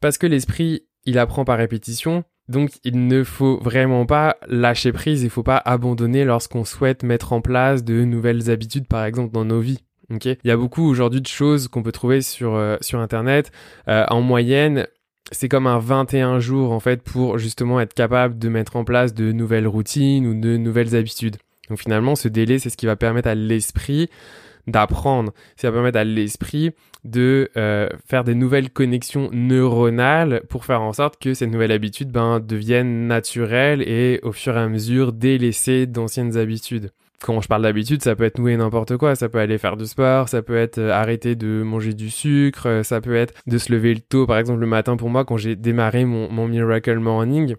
parce 0.00 0.18
que 0.18 0.26
l'esprit, 0.26 0.82
il 1.04 1.18
apprend 1.18 1.44
par 1.44 1.58
répétition 1.58 2.24
donc 2.48 2.70
il 2.82 3.06
ne 3.06 3.24
faut 3.24 3.58
vraiment 3.58 4.06
pas 4.06 4.36
lâcher 4.48 4.92
prise, 4.92 5.20
il 5.20 5.26
ne 5.26 5.30
faut 5.30 5.42
pas 5.42 5.60
abandonner 5.64 6.24
lorsqu'on 6.24 6.64
souhaite 6.64 7.02
mettre 7.02 7.32
en 7.32 7.40
place 7.40 7.84
de 7.84 8.04
nouvelles 8.04 8.50
habitudes 8.50 8.88
par 8.88 9.04
exemple 9.04 9.34
dans 9.34 9.44
nos 9.44 9.60
vies. 9.60 9.80
il 10.10 10.36
y 10.44 10.50
a 10.50 10.56
beaucoup 10.56 10.82
aujourd'hui 10.88 11.20
de 11.20 11.26
choses 11.26 11.68
qu'on 11.68 11.82
peut 11.82 11.92
trouver 11.92 12.22
sur, 12.22 12.54
euh, 12.54 12.78
sur 12.80 13.00
internet. 13.00 13.52
Euh, 13.88 14.06
en 14.08 14.22
moyenne, 14.22 14.86
c'est 15.30 15.50
comme 15.50 15.66
un 15.66 15.78
21 15.78 16.40
jours 16.40 16.72
en 16.72 16.80
fait 16.80 17.02
pour 17.02 17.36
justement 17.36 17.80
être 17.80 17.92
capable 17.92 18.38
de 18.38 18.48
mettre 18.48 18.76
en 18.76 18.84
place 18.84 19.12
de 19.12 19.32
nouvelles 19.32 19.68
routines 19.68 20.26
ou 20.26 20.40
de 20.40 20.56
nouvelles 20.56 20.96
habitudes. 20.96 21.36
Donc 21.68 21.78
finalement, 21.78 22.16
ce 22.16 22.28
délai, 22.28 22.58
c'est 22.58 22.70
ce 22.70 22.76
qui 22.76 22.86
va 22.86 22.96
permettre 22.96 23.28
à 23.28 23.34
l'esprit 23.34 24.08
d'apprendre. 24.68 25.32
Ça 25.56 25.70
va 25.70 25.76
permettre 25.76 25.98
à 25.98 26.04
l'esprit 26.04 26.72
de 27.04 27.50
euh, 27.56 27.88
faire 28.06 28.24
des 28.24 28.34
nouvelles 28.34 28.70
connexions 28.70 29.30
neuronales 29.32 30.42
pour 30.48 30.64
faire 30.64 30.82
en 30.82 30.92
sorte 30.92 31.20
que 31.20 31.34
cette 31.34 31.50
nouvelle 31.50 31.72
habitude 31.72 32.10
ben, 32.10 32.40
devienne 32.40 33.06
naturelle 33.06 33.82
et 33.82 34.20
au 34.22 34.32
fur 34.32 34.56
et 34.56 34.60
à 34.60 34.68
mesure 34.68 35.12
délaisser 35.12 35.86
d'anciennes 35.86 36.36
habitudes. 36.36 36.90
Quand 37.20 37.40
je 37.40 37.48
parle 37.48 37.62
d'habitude, 37.62 38.02
ça 38.02 38.14
peut 38.14 38.24
être 38.24 38.38
nouer 38.38 38.56
n'importe 38.56 38.96
quoi, 38.96 39.16
ça 39.16 39.28
peut 39.28 39.38
aller 39.38 39.58
faire 39.58 39.76
du 39.76 39.86
sport, 39.86 40.28
ça 40.28 40.40
peut 40.40 40.56
être 40.56 40.78
euh, 40.78 40.92
arrêter 40.92 41.34
de 41.34 41.62
manger 41.64 41.92
du 41.92 42.10
sucre, 42.10 42.68
euh, 42.68 42.82
ça 42.84 43.00
peut 43.00 43.16
être 43.16 43.34
de 43.48 43.58
se 43.58 43.72
lever 43.72 43.92
le 43.92 44.00
tôt, 44.00 44.24
par 44.24 44.38
exemple 44.38 44.60
le 44.60 44.68
matin 44.68 44.96
pour 44.96 45.10
moi 45.10 45.24
quand 45.24 45.36
j'ai 45.36 45.56
démarré 45.56 46.04
mon, 46.04 46.30
mon 46.30 46.46
Miracle 46.46 47.00
Morning, 47.00 47.56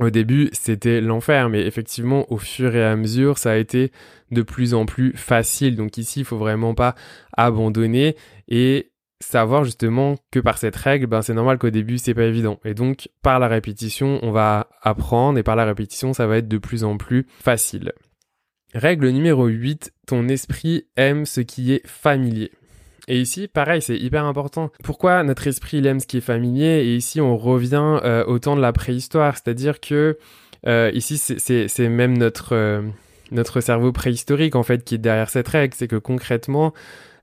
au 0.00 0.10
début, 0.10 0.48
c'était 0.52 1.00
l'enfer, 1.00 1.48
mais 1.48 1.66
effectivement, 1.66 2.30
au 2.32 2.38
fur 2.38 2.74
et 2.74 2.84
à 2.84 2.96
mesure, 2.96 3.38
ça 3.38 3.52
a 3.52 3.56
été 3.56 3.92
de 4.32 4.42
plus 4.42 4.74
en 4.74 4.86
plus 4.86 5.12
facile. 5.14 5.76
Donc 5.76 5.98
ici, 5.98 6.20
il 6.20 6.24
faut 6.24 6.36
vraiment 6.36 6.74
pas 6.74 6.94
abandonner 7.36 8.16
et 8.48 8.90
savoir 9.20 9.64
justement 9.64 10.16
que 10.32 10.40
par 10.40 10.58
cette 10.58 10.76
règle, 10.76 11.06
ben 11.06 11.22
c'est 11.22 11.34
normal 11.34 11.58
qu'au 11.58 11.70
début, 11.70 11.98
c'est 11.98 12.14
pas 12.14 12.24
évident. 12.24 12.58
Et 12.64 12.74
donc, 12.74 13.08
par 13.22 13.38
la 13.38 13.46
répétition, 13.46 14.18
on 14.22 14.32
va 14.32 14.68
apprendre 14.82 15.38
et 15.38 15.42
par 15.44 15.56
la 15.56 15.64
répétition, 15.64 16.12
ça 16.12 16.26
va 16.26 16.38
être 16.38 16.48
de 16.48 16.58
plus 16.58 16.82
en 16.82 16.96
plus 16.96 17.26
facile. 17.40 17.92
Règle 18.74 19.10
numéro 19.10 19.46
8, 19.46 19.92
ton 20.08 20.28
esprit 20.28 20.88
aime 20.96 21.26
ce 21.26 21.40
qui 21.40 21.72
est 21.72 21.86
familier. 21.86 22.50
Et 23.06 23.20
ici, 23.20 23.48
pareil, 23.48 23.82
c'est 23.82 23.96
hyper 23.96 24.24
important. 24.24 24.70
Pourquoi 24.82 25.22
notre 25.22 25.46
esprit 25.46 25.78
il 25.78 25.86
aime 25.86 26.00
ce 26.00 26.06
qui 26.06 26.18
est 26.18 26.22
familier 26.22 26.84
Et 26.84 26.96
ici, 26.96 27.20
on 27.20 27.36
revient 27.36 28.00
euh, 28.04 28.24
au 28.24 28.38
temps 28.38 28.56
de 28.56 28.60
la 28.60 28.72
préhistoire, 28.72 29.34
c'est-à-dire 29.34 29.80
que 29.80 30.18
euh, 30.66 30.90
ici, 30.94 31.18
c'est 31.18 31.88
même 31.88 32.16
notre 32.16 32.54
euh, 32.54 32.82
notre 33.30 33.60
cerveau 33.60 33.92
préhistorique 33.92 34.54
en 34.54 34.62
fait 34.62 34.84
qui 34.84 34.94
est 34.94 34.98
derrière 34.98 35.28
cette 35.28 35.48
règle, 35.48 35.74
c'est 35.74 35.88
que 35.88 35.96
concrètement, 35.96 36.72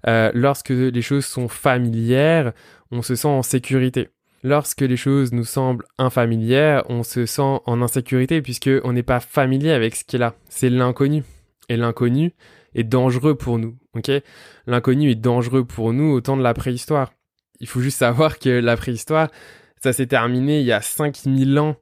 lorsque 0.05 0.69
les 0.69 1.01
choses 1.01 1.25
sont 1.25 1.47
familières, 1.47 2.53
on 2.91 3.01
se 3.01 3.15
sent 3.15 3.27
en 3.27 3.43
sécurité. 3.43 4.09
Lorsque 4.43 4.81
les 4.81 4.97
choses 4.97 5.31
nous 5.31 5.45
semblent 5.45 5.85
infamilières, 5.99 6.83
on 6.89 7.03
se 7.03 7.27
sent 7.27 7.59
en 7.65 7.81
insécurité 7.81 8.41
puisque 8.41 8.69
on 8.83 8.93
n'est 8.93 9.03
pas 9.03 9.19
familier 9.19 9.71
avec 9.71 9.95
ce 9.95 10.03
qui 10.03 10.15
est 10.15 10.19
là. 10.19 10.33
C'est 10.49 10.69
l'inconnu. 10.69 11.23
Et 11.69 11.77
l'inconnu, 11.77 12.33
est 12.75 12.83
dangereux 12.83 13.35
pour 13.35 13.59
nous. 13.59 13.77
Ok, 13.95 14.11
l'inconnu 14.67 15.11
est 15.11 15.15
dangereux 15.15 15.65
pour 15.65 15.93
nous 15.93 16.11
au 16.11 16.21
temps 16.21 16.37
de 16.37 16.43
la 16.43 16.53
préhistoire. 16.53 17.13
Il 17.59 17.67
faut 17.67 17.81
juste 17.81 17.97
savoir 17.97 18.39
que 18.39 18.49
la 18.49 18.77
préhistoire, 18.77 19.29
ça 19.83 19.93
s'est 19.93 20.07
terminé 20.07 20.59
il 20.61 20.65
y 20.65 20.71
a 20.71 20.81
5000 20.81 21.59
ans, 21.59 21.75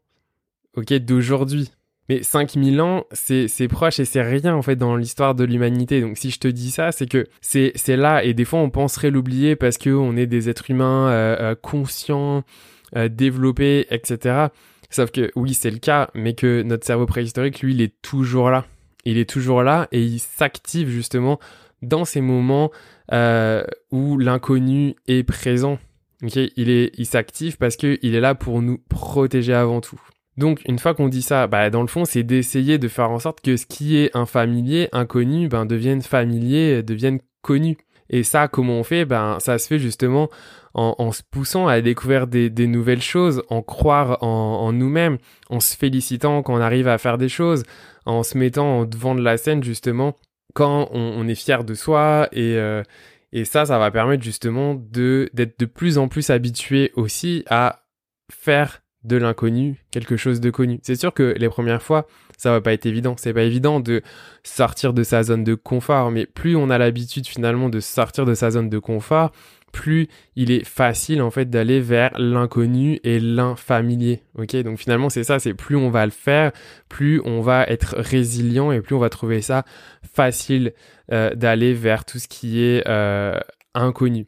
ok, 0.76 0.94
d'aujourd'hui. 0.94 1.72
Mais 2.10 2.24
5000 2.24 2.82
ans, 2.82 3.06
c'est 3.12 3.68
proche 3.68 4.00
et 4.00 4.06
c'est 4.06 4.24
rien 4.24 4.56
en 4.56 4.64
fait 4.64 4.76
dans 4.76 4.96
l'histoire 4.96 5.36
de 5.36 5.44
l'humanité. 5.44 6.02
Donc 6.02 6.18
si 6.18 6.32
je 6.32 6.40
te 6.40 6.48
dis 6.48 6.72
ça, 6.72 6.92
c'est 6.92 7.08
que 7.08 7.28
c'est 7.42 7.72
là 7.88 8.24
et 8.24 8.34
des 8.34 8.46
fois 8.46 8.60
on 8.60 8.72
penserait 8.72 9.12
l'oublier 9.12 9.56
parce 9.56 9.78
que 9.78 9.92
on 9.92 10.18
est 10.18 10.26
des 10.26 10.50
êtres 10.50 10.72
humains 10.72 11.10
euh, 11.10 11.38
euh, 11.40 11.56
conscients, 11.56 12.44
euh, 12.96 13.10
développés, 13.10 13.86
etc. 13.92 14.48
Sauf 14.90 15.12
que 15.12 15.32
oui, 15.36 15.54
c'est 15.54 15.70
le 15.70 15.78
cas, 15.78 16.10
mais 16.16 16.34
que 16.34 16.64
notre 16.64 16.84
cerveau 16.84 17.06
préhistorique, 17.06 17.62
lui, 17.62 17.76
il 17.76 17.82
est 17.82 18.02
toujours 18.02 18.50
là 18.50 18.66
il 19.10 19.18
est 19.18 19.30
toujours 19.30 19.64
là 19.64 19.88
et 19.92 20.02
il 20.02 20.20
s'active 20.20 20.90
justement 20.90 21.40
dans 21.82 22.06
ces 22.06 22.22
moments 22.22 22.72
euh, 23.12 23.64
où 23.92 24.18
l'inconnu 24.18 24.96
est 25.08 25.24
présent. 25.24 25.80
Il 26.22 26.70
est, 26.70 26.92
il 26.98 27.06
s'active 27.06 27.58
parce 27.58 27.78
que 27.78 27.98
il 28.02 28.14
est 28.14 28.20
là 28.20 28.36
pour 28.36 28.62
nous 28.62 28.78
protéger 28.90 29.54
avant 29.54 29.80
tout. 29.80 30.00
Donc, 30.38 30.62
une 30.68 30.80
fois 30.80 30.94
qu'on 30.94 31.08
dit 31.08 31.22
ça, 31.22 31.48
bah, 31.48 31.70
dans 31.70 31.82
le 31.82 31.88
fond, 31.88 32.06
c'est 32.06 32.24
d'essayer 32.24 32.78
de 32.78 32.88
faire 32.88 33.10
en 33.10 33.20
sorte 33.20 33.42
que 33.42 33.58
ce 33.58 33.66
qui 33.66 33.98
est 33.98 34.16
infamilier, 34.16 34.90
inconnu, 34.92 35.48
ben, 35.48 35.66
devienne 35.66 36.02
familier, 36.02 36.84
devienne 36.84 37.20
connu. 37.42 37.78
Et 38.10 38.24
ça, 38.24 38.48
comment 38.48 38.80
on 38.80 38.84
fait? 38.84 39.06
Ben, 39.06 39.38
ça 39.40 39.58
se 39.58 39.68
fait 39.68 39.80
justement 39.80 40.30
en, 40.74 41.12
se 41.12 41.24
poussant 41.30 41.68
à 41.68 41.82
découvrir 41.82 42.28
des, 42.28 42.68
nouvelles 42.68 43.02
choses, 43.02 43.44
en 43.50 43.62
croire 43.62 44.24
en, 44.24 44.72
nous-mêmes, 44.72 45.18
en 45.50 45.60
se 45.60 45.76
félicitant 45.76 46.44
quand 46.44 46.54
on 46.54 46.62
arrive 46.62 46.88
à 46.88 46.98
faire 46.98 47.18
des 47.18 47.30
choses, 47.30 47.64
en 48.06 48.24
se 48.24 48.38
mettant 48.38 48.86
devant 48.86 49.16
de 49.16 49.22
la 49.22 49.38
scène 49.38 49.64
justement 49.64 50.16
quand 50.54 50.90
on, 50.92 51.28
est 51.28 51.36
fier 51.36 51.64
de 51.64 51.74
soi. 51.74 52.28
Et 52.32 52.58
euh, 52.58 52.84
et 53.32 53.46
ça, 53.46 53.66
ça 53.66 53.78
va 53.78 53.92
permettre 53.92 54.24
justement 54.24 54.76
de 54.76 55.30
d'être 55.34 55.60
de 55.60 55.66
plus 55.66 55.98
en 55.98 56.08
plus 56.08 56.30
habitué 56.30 56.92
aussi 56.96 57.44
à 57.50 57.84
faire 58.32 58.82
de 59.10 59.18
l'inconnu 59.18 59.84
quelque 59.92 60.16
chose 60.16 60.40
de 60.40 60.50
connu. 60.50 60.80
C'est 60.84 60.96
sûr 60.96 61.14
que 61.14 61.36
les 61.38 61.50
premières 61.50 61.82
fois, 61.82 62.08
ça 62.38 62.52
va 62.52 62.62
pas 62.62 62.72
être 62.72 62.86
évident. 62.86 63.16
C'est 63.18 63.34
pas 63.34 63.44
évident 63.44 63.82
de 63.82 64.02
sortir 64.44 64.94
de 64.94 65.04
sa 65.04 65.24
zone 65.24 65.44
de 65.44 65.56
confort, 65.56 66.12
mais 66.12 66.26
plus 66.26 66.56
on 66.56 66.70
a 66.70 66.78
l'habitude 66.78 67.28
finalement 67.28 67.68
de 67.68 67.82
sortir 67.82 68.26
de 68.26 68.34
sa 68.34 68.52
zone 68.52 68.70
de 68.70 68.80
confort, 68.80 69.32
plus 69.72 70.08
il 70.36 70.52
est 70.52 70.66
facile 70.66 71.22
en 71.22 71.32
fait 71.32 71.50
d'aller 71.50 71.80
vers 71.80 72.12
l'inconnu 72.18 73.00
et 73.04 73.20
l'infamilier. 73.20 74.24
Ok, 74.38 74.56
donc 74.58 74.78
finalement 74.80 75.10
c'est 75.10 75.24
ça, 75.24 75.40
c'est 75.40 75.54
plus 75.54 75.76
on 75.76 75.90
va 75.90 76.06
le 76.06 76.12
faire, 76.12 76.52
plus 76.88 77.22
on 77.26 77.42
va 77.42 77.66
être 77.66 77.96
résilient 77.98 78.72
et 78.72 78.82
plus 78.82 78.96
on 78.96 79.00
va 79.00 79.10
trouver 79.10 79.42
ça 79.42 79.66
facile 80.14 80.74
euh, 81.12 81.34
d'aller 81.36 81.74
vers 81.74 82.06
tout 82.06 82.20
ce 82.20 82.28
qui 82.28 82.64
est 82.64 82.88
euh, 82.88 83.38
inconnu. 83.74 84.28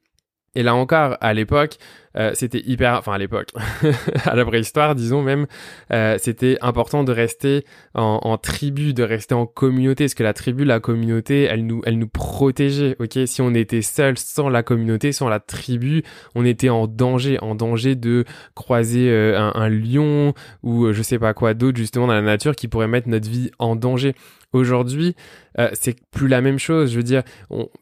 Et 0.53 0.63
là 0.63 0.75
encore, 0.75 1.15
à 1.21 1.33
l'époque, 1.33 1.77
euh, 2.17 2.31
c'était 2.33 2.61
hyper, 2.65 2.95
enfin 2.95 3.13
à 3.13 3.17
l'époque, 3.17 3.49
à 4.25 4.35
la 4.35 4.43
préhistoire, 4.43 4.95
disons 4.95 5.21
même, 5.21 5.47
euh, 5.93 6.17
c'était 6.19 6.57
important 6.61 7.05
de 7.05 7.13
rester 7.13 7.63
en, 7.93 8.37
tribu, 8.37 8.93
de 8.93 9.03
rester 9.03 9.33
en 9.33 9.45
communauté, 9.45 10.05
parce 10.05 10.13
que 10.13 10.23
la 10.23 10.33
tribu, 10.33 10.65
la 10.65 10.81
communauté, 10.81 11.43
elle 11.43 11.65
nous, 11.65 11.81
elle 11.85 11.97
nous 11.97 12.09
protégeait. 12.09 12.97
Ok, 12.99 13.17
si 13.25 13.41
on 13.41 13.53
était 13.53 13.81
seul, 13.81 14.17
sans 14.17 14.49
la 14.49 14.61
communauté, 14.61 15.13
sans 15.13 15.29
la 15.29 15.39
tribu, 15.39 16.03
on 16.35 16.43
était 16.43 16.69
en 16.69 16.85
danger, 16.85 17.39
en 17.41 17.55
danger 17.55 17.95
de 17.95 18.25
croiser 18.53 19.09
euh, 19.09 19.39
un, 19.39 19.53
un, 19.55 19.69
lion 19.69 20.33
ou 20.63 20.91
je 20.91 21.01
sais 21.01 21.17
pas 21.17 21.33
quoi 21.33 21.53
d'autre 21.53 21.77
justement 21.77 22.07
dans 22.07 22.13
la 22.13 22.21
nature 22.21 22.57
qui 22.57 22.67
pourrait 22.67 22.89
mettre 22.89 23.07
notre 23.07 23.29
vie 23.29 23.51
en 23.57 23.77
danger. 23.77 24.15
Aujourd'hui, 24.53 25.15
euh, 25.59 25.69
c'est 25.73 25.95
plus 26.11 26.27
la 26.27 26.41
même 26.41 26.59
chose. 26.59 26.91
Je 26.91 26.97
veux 26.97 27.03
dire, 27.03 27.23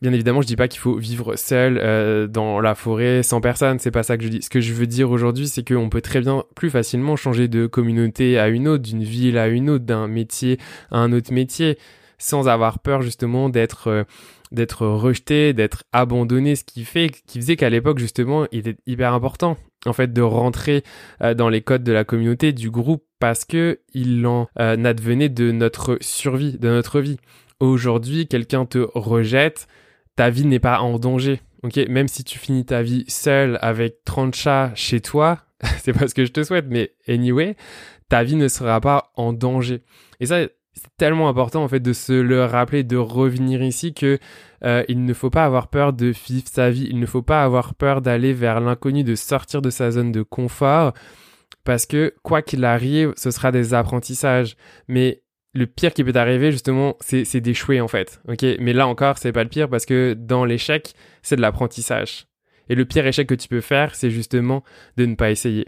bien 0.02 0.14
évidemment, 0.14 0.42
je 0.42 0.48
dis 0.48 0.56
pas 0.56 0.68
qu'il 0.68 0.80
faut 0.80 0.98
vivre 0.98 1.36
seul 1.36 1.80
euh, 1.82 2.28
dans 2.28 2.60
la 2.60 2.76
forêt 2.76 3.24
sans 3.24 3.42
personne. 3.42 3.80
C'est 3.80 3.90
pas 3.90 4.04
ça 4.04 4.18
que 4.18 4.24
je 4.24 4.30
dis. 4.30 4.42
Ce 4.44 4.52
que 4.52 4.62
je 4.62 4.74
veux 4.74 4.86
dire 4.86 5.10
aujourd'hui, 5.10 5.48
c'est 5.48 5.68
qu'on 5.68 5.90
peut 5.90 6.02
très 6.02 6.22
bien, 6.22 6.44
plus 6.56 6.70
facilement 6.70 7.16
changer 7.16 7.48
de 7.48 7.66
communauté 7.66 8.38
à 8.38 8.50
une 8.50 8.68
autre, 8.68 8.84
d'une 8.84 9.04
ville 9.04 9.40
à 9.40 9.48
une 9.48 9.70
autre, 9.70 9.86
d'un 9.86 10.08
métier 10.08 10.60
à 10.92 11.00
un 11.00 11.12
autre 11.12 11.34
métier, 11.34 11.80
sans 12.20 12.48
avoir 12.48 12.80
peur 12.80 13.02
justement 13.02 13.50
d'être 13.50 13.88
euh, 13.88 14.04
d'être 14.52 14.86
rejeté, 14.88 15.54
d'être 15.54 15.84
abandonné, 15.92 16.56
ce 16.56 16.64
qui 16.64 16.86
fait, 16.86 17.10
qui 17.10 17.40
faisait 17.40 17.56
qu'à 17.56 17.70
l'époque 17.70 18.00
justement, 18.00 18.48
il 18.52 18.60
était 18.60 18.78
hyper 18.86 19.14
important 19.14 19.58
en 19.86 19.94
fait 19.94 20.12
de 20.12 20.22
rentrer 20.22 20.84
euh, 21.22 21.34
dans 21.34 21.50
les 21.50 21.62
codes 21.62 21.84
de 21.84 21.92
la 21.92 22.04
communauté, 22.04 22.52
du 22.52 22.70
groupe, 22.70 23.04
parce 23.20 23.46
que 23.46 23.80
il 23.94 24.26
en 24.26 24.48
euh, 24.60 24.84
advenait 24.84 25.30
de 25.30 25.52
notre 25.52 25.98
survie, 26.02 26.58
de 26.58 26.70
notre 26.70 27.00
vie. 27.00 27.18
Aujourd'hui, 27.60 28.28
quelqu'un 28.28 28.66
te 28.66 28.88
rejette, 28.94 29.68
ta 30.16 30.30
vie 30.30 30.46
n'est 30.46 30.60
pas 30.60 30.80
en 30.80 31.00
danger. 31.00 31.42
Ok, 31.64 31.76
même 31.90 32.08
si 32.08 32.24
tu 32.24 32.40
finis 32.40 32.66
ta 32.66 32.82
vie 32.82 33.04
seul 33.08 33.58
avec 33.62 34.04
30 34.06 34.34
chats 34.34 34.72
chez 34.76 35.02
toi, 35.02 35.40
c'est 35.80 35.94
pas 35.94 36.08
ce 36.08 36.16
que 36.16 36.26
je 36.26 36.32
te 36.32 36.44
souhaite, 36.44 36.68
mais 36.70 36.94
anyway, 37.08 37.56
ta 38.08 38.24
vie 38.24 38.36
ne 38.36 38.48
sera 38.48 38.80
pas 38.80 39.12
en 39.16 39.34
danger. 39.34 39.82
Et 40.20 40.26
ça, 40.26 40.42
c'est 40.74 40.96
tellement 40.98 41.30
important 41.30 41.64
en 41.64 41.68
fait 41.68 41.80
de 41.80 41.94
se 41.94 42.14
le 42.14 42.46
rappeler, 42.46 42.84
de 42.84 42.98
revenir 42.98 43.62
ici 43.62 43.94
que 43.94 44.20
euh, 44.64 44.84
il 44.88 45.06
ne 45.06 45.14
faut 45.14 45.30
pas 45.30 45.46
avoir 45.46 45.68
peur 45.68 45.94
de 45.94 46.08
vivre 46.08 46.48
sa 46.48 46.70
vie, 46.70 46.88
il 46.90 47.00
ne 47.00 47.06
faut 47.06 47.22
pas 47.22 47.44
avoir 47.44 47.76
peur 47.76 48.02
d'aller 48.02 48.34
vers 48.34 48.60
l'inconnu, 48.60 49.04
de 49.04 49.16
sortir 49.16 49.62
de 49.62 49.70
sa 49.70 49.92
zone 49.92 50.12
de 50.12 50.22
confort, 50.22 50.94
parce 51.64 51.86
que 51.86 52.14
quoi 52.24 52.42
qu'il 52.42 52.66
arrive, 52.66 53.14
ce 53.16 53.32
sera 53.32 53.52
des 53.52 53.74
apprentissages. 53.74 54.56
Mais 54.88 55.22
le 55.54 55.66
pire 55.66 55.94
qui 55.94 56.04
peut 56.04 56.18
arriver 56.18 56.52
justement, 56.52 56.96
c'est 57.00 57.42
d'échouer 57.42 57.82
en 57.82 57.88
fait. 57.88 58.22
Ok, 58.28 58.46
mais 58.60 58.74
là 58.74 58.88
encore, 58.88 59.18
c'est 59.18 59.32
pas 59.32 59.44
le 59.44 59.50
pire 59.50 59.70
parce 59.70 59.86
que 59.86 60.14
dans 60.14 60.46
l'échec, 60.46 60.94
c'est 61.22 61.36
de 61.36 61.42
l'apprentissage. 61.42 62.28
Et 62.70 62.76
le 62.76 62.86
pire 62.86 63.06
échec 63.08 63.28
que 63.28 63.36
tu 63.36 63.48
peux 63.48 63.62
faire, 63.62 63.96
c'est 63.96 64.12
justement 64.12 64.64
de 64.96 65.06
ne 65.06 65.16
pas 65.16 65.32
essayer. 65.32 65.68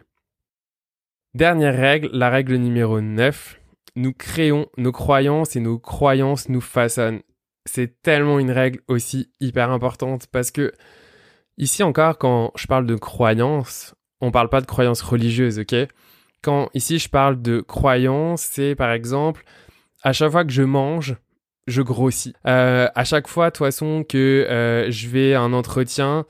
Dernière 1.34 1.76
règle, 1.76 2.10
la 2.14 2.30
règle 2.30 2.56
numéro 2.56 3.00
9, 3.00 3.61
nous 3.96 4.14
créons 4.14 4.68
nos 4.78 4.92
croyances 4.92 5.56
et 5.56 5.60
nos 5.60 5.80
croyances 5.80 6.50
nous 6.50 6.62
façonnent. 6.62 7.22
C'est 7.66 8.02
tellement 8.02 8.40
une 8.40 8.52
règle 8.52 8.80
aussi 8.88 9.32
hyper 9.40 9.70
importante 9.72 10.28
parce 10.32 10.52
que 10.52 10.72
ici 11.58 11.84
encore, 11.84 12.18
quand 12.18 12.52
je 12.56 12.68
parle 12.68 12.86
de 12.86 12.96
croyances, 12.96 13.94
on 14.20 14.32
parle 14.32 14.50
pas 14.50 14.62
de 14.62 14.66
croyances 14.66 15.02
religieuses, 15.02 15.60
ok? 15.60 15.76
Quand 16.42 16.70
ici 16.74 16.98
je 16.98 17.10
parle 17.10 17.42
de 17.42 17.62
croyances, 17.62 18.42
c'est 18.42 18.76
par 18.76 18.92
exemple 18.92 19.44
à 20.04 20.14
chaque 20.14 20.32
fois 20.32 20.44
que 20.44 20.52
je 20.52 20.64
mange, 20.64 21.16
je 21.68 21.82
grossis. 21.82 22.34
Euh, 22.48 22.88
à 22.96 23.04
chaque 23.04 23.28
fois, 23.28 23.48
de 23.48 23.52
toute 23.52 23.66
façon, 23.66 24.04
que 24.08 24.48
euh, 24.50 24.90
je 24.90 25.08
vais 25.08 25.34
à 25.34 25.42
un 25.42 25.54
entretien, 25.54 26.26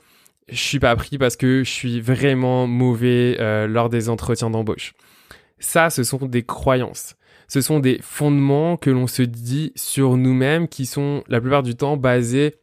je 0.48 0.58
suis 0.60 0.78
pas 0.78 0.94
pris 0.96 1.18
parce 1.18 1.36
que 1.36 1.64
je 1.64 1.70
suis 1.70 2.00
vraiment 2.00 2.66
mauvais 2.66 3.36
euh, 3.40 3.66
lors 3.66 3.88
des 3.88 4.08
entretiens 4.08 4.50
d'embauche. 4.50 4.92
Ça, 5.58 5.90
ce 5.90 6.04
sont 6.04 6.26
des 6.26 6.42
croyances 6.42 7.14
ce 7.52 7.60
sont 7.60 7.80
des 7.80 7.98
fondements 8.00 8.78
que 8.78 8.88
l'on 8.88 9.06
se 9.06 9.20
dit 9.20 9.72
sur 9.76 10.16
nous-mêmes 10.16 10.68
qui 10.68 10.86
sont 10.86 11.22
la 11.28 11.38
plupart 11.38 11.62
du 11.62 11.74
temps 11.74 11.98
basés 11.98 12.54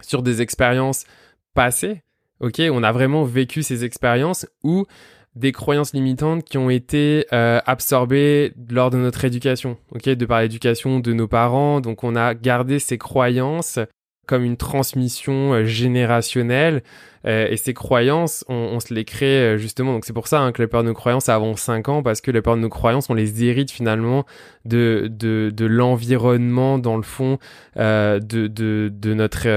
sur 0.00 0.22
des 0.22 0.40
expériences 0.40 1.04
passées. 1.52 2.00
On 2.40 2.82
a 2.82 2.90
vraiment 2.90 3.24
vécu 3.24 3.62
ces 3.62 3.84
expériences 3.84 4.46
ou 4.62 4.86
des 5.34 5.52
croyances 5.52 5.92
limitantes 5.92 6.42
qui 6.42 6.56
ont 6.56 6.70
été 6.70 7.26
euh, 7.34 7.60
absorbées 7.66 8.54
lors 8.70 8.88
de 8.88 8.96
notre 8.96 9.26
éducation, 9.26 9.76
de 9.92 10.24
par 10.24 10.40
l'éducation 10.40 11.00
de 11.00 11.12
nos 11.12 11.28
parents. 11.28 11.82
Donc 11.82 12.02
on 12.02 12.16
a 12.16 12.32
gardé 12.32 12.78
ces 12.78 12.96
croyances 12.96 13.78
comme 14.26 14.44
une 14.44 14.56
transmission 14.56 15.52
euh, 15.52 15.64
générationnelle. 15.64 16.82
Euh, 17.26 17.48
et 17.48 17.56
ces 17.56 17.72
croyances 17.72 18.44
on, 18.48 18.78
se 18.80 18.92
les 18.92 19.06
crée 19.06 19.54
euh, 19.54 19.56
justement. 19.56 19.94
Donc 19.94 20.04
c'est 20.04 20.12
pour 20.12 20.28
ça 20.28 20.40
hein, 20.40 20.52
que 20.52 20.60
les 20.60 20.68
peurs 20.68 20.82
de 20.82 20.88
nos 20.88 20.94
croyances 20.94 21.30
avant 21.30 21.56
5 21.56 21.88
ans 21.88 22.02
parce 22.02 22.20
que 22.20 22.30
les 22.30 22.42
peurs 22.42 22.56
de 22.56 22.60
nos 22.60 22.68
croyances 22.68 23.08
on 23.08 23.14
les 23.14 23.44
hérite 23.44 23.70
finalement 23.70 24.26
de 24.66 25.08
de, 25.10 25.50
de 25.50 25.64
l'environnement 25.64 26.78
dans 26.78 26.98
le 26.98 27.02
fond 27.02 27.38
de, 27.76 28.18
de, 28.20 28.92
de 28.92 29.14
notre 29.14 29.48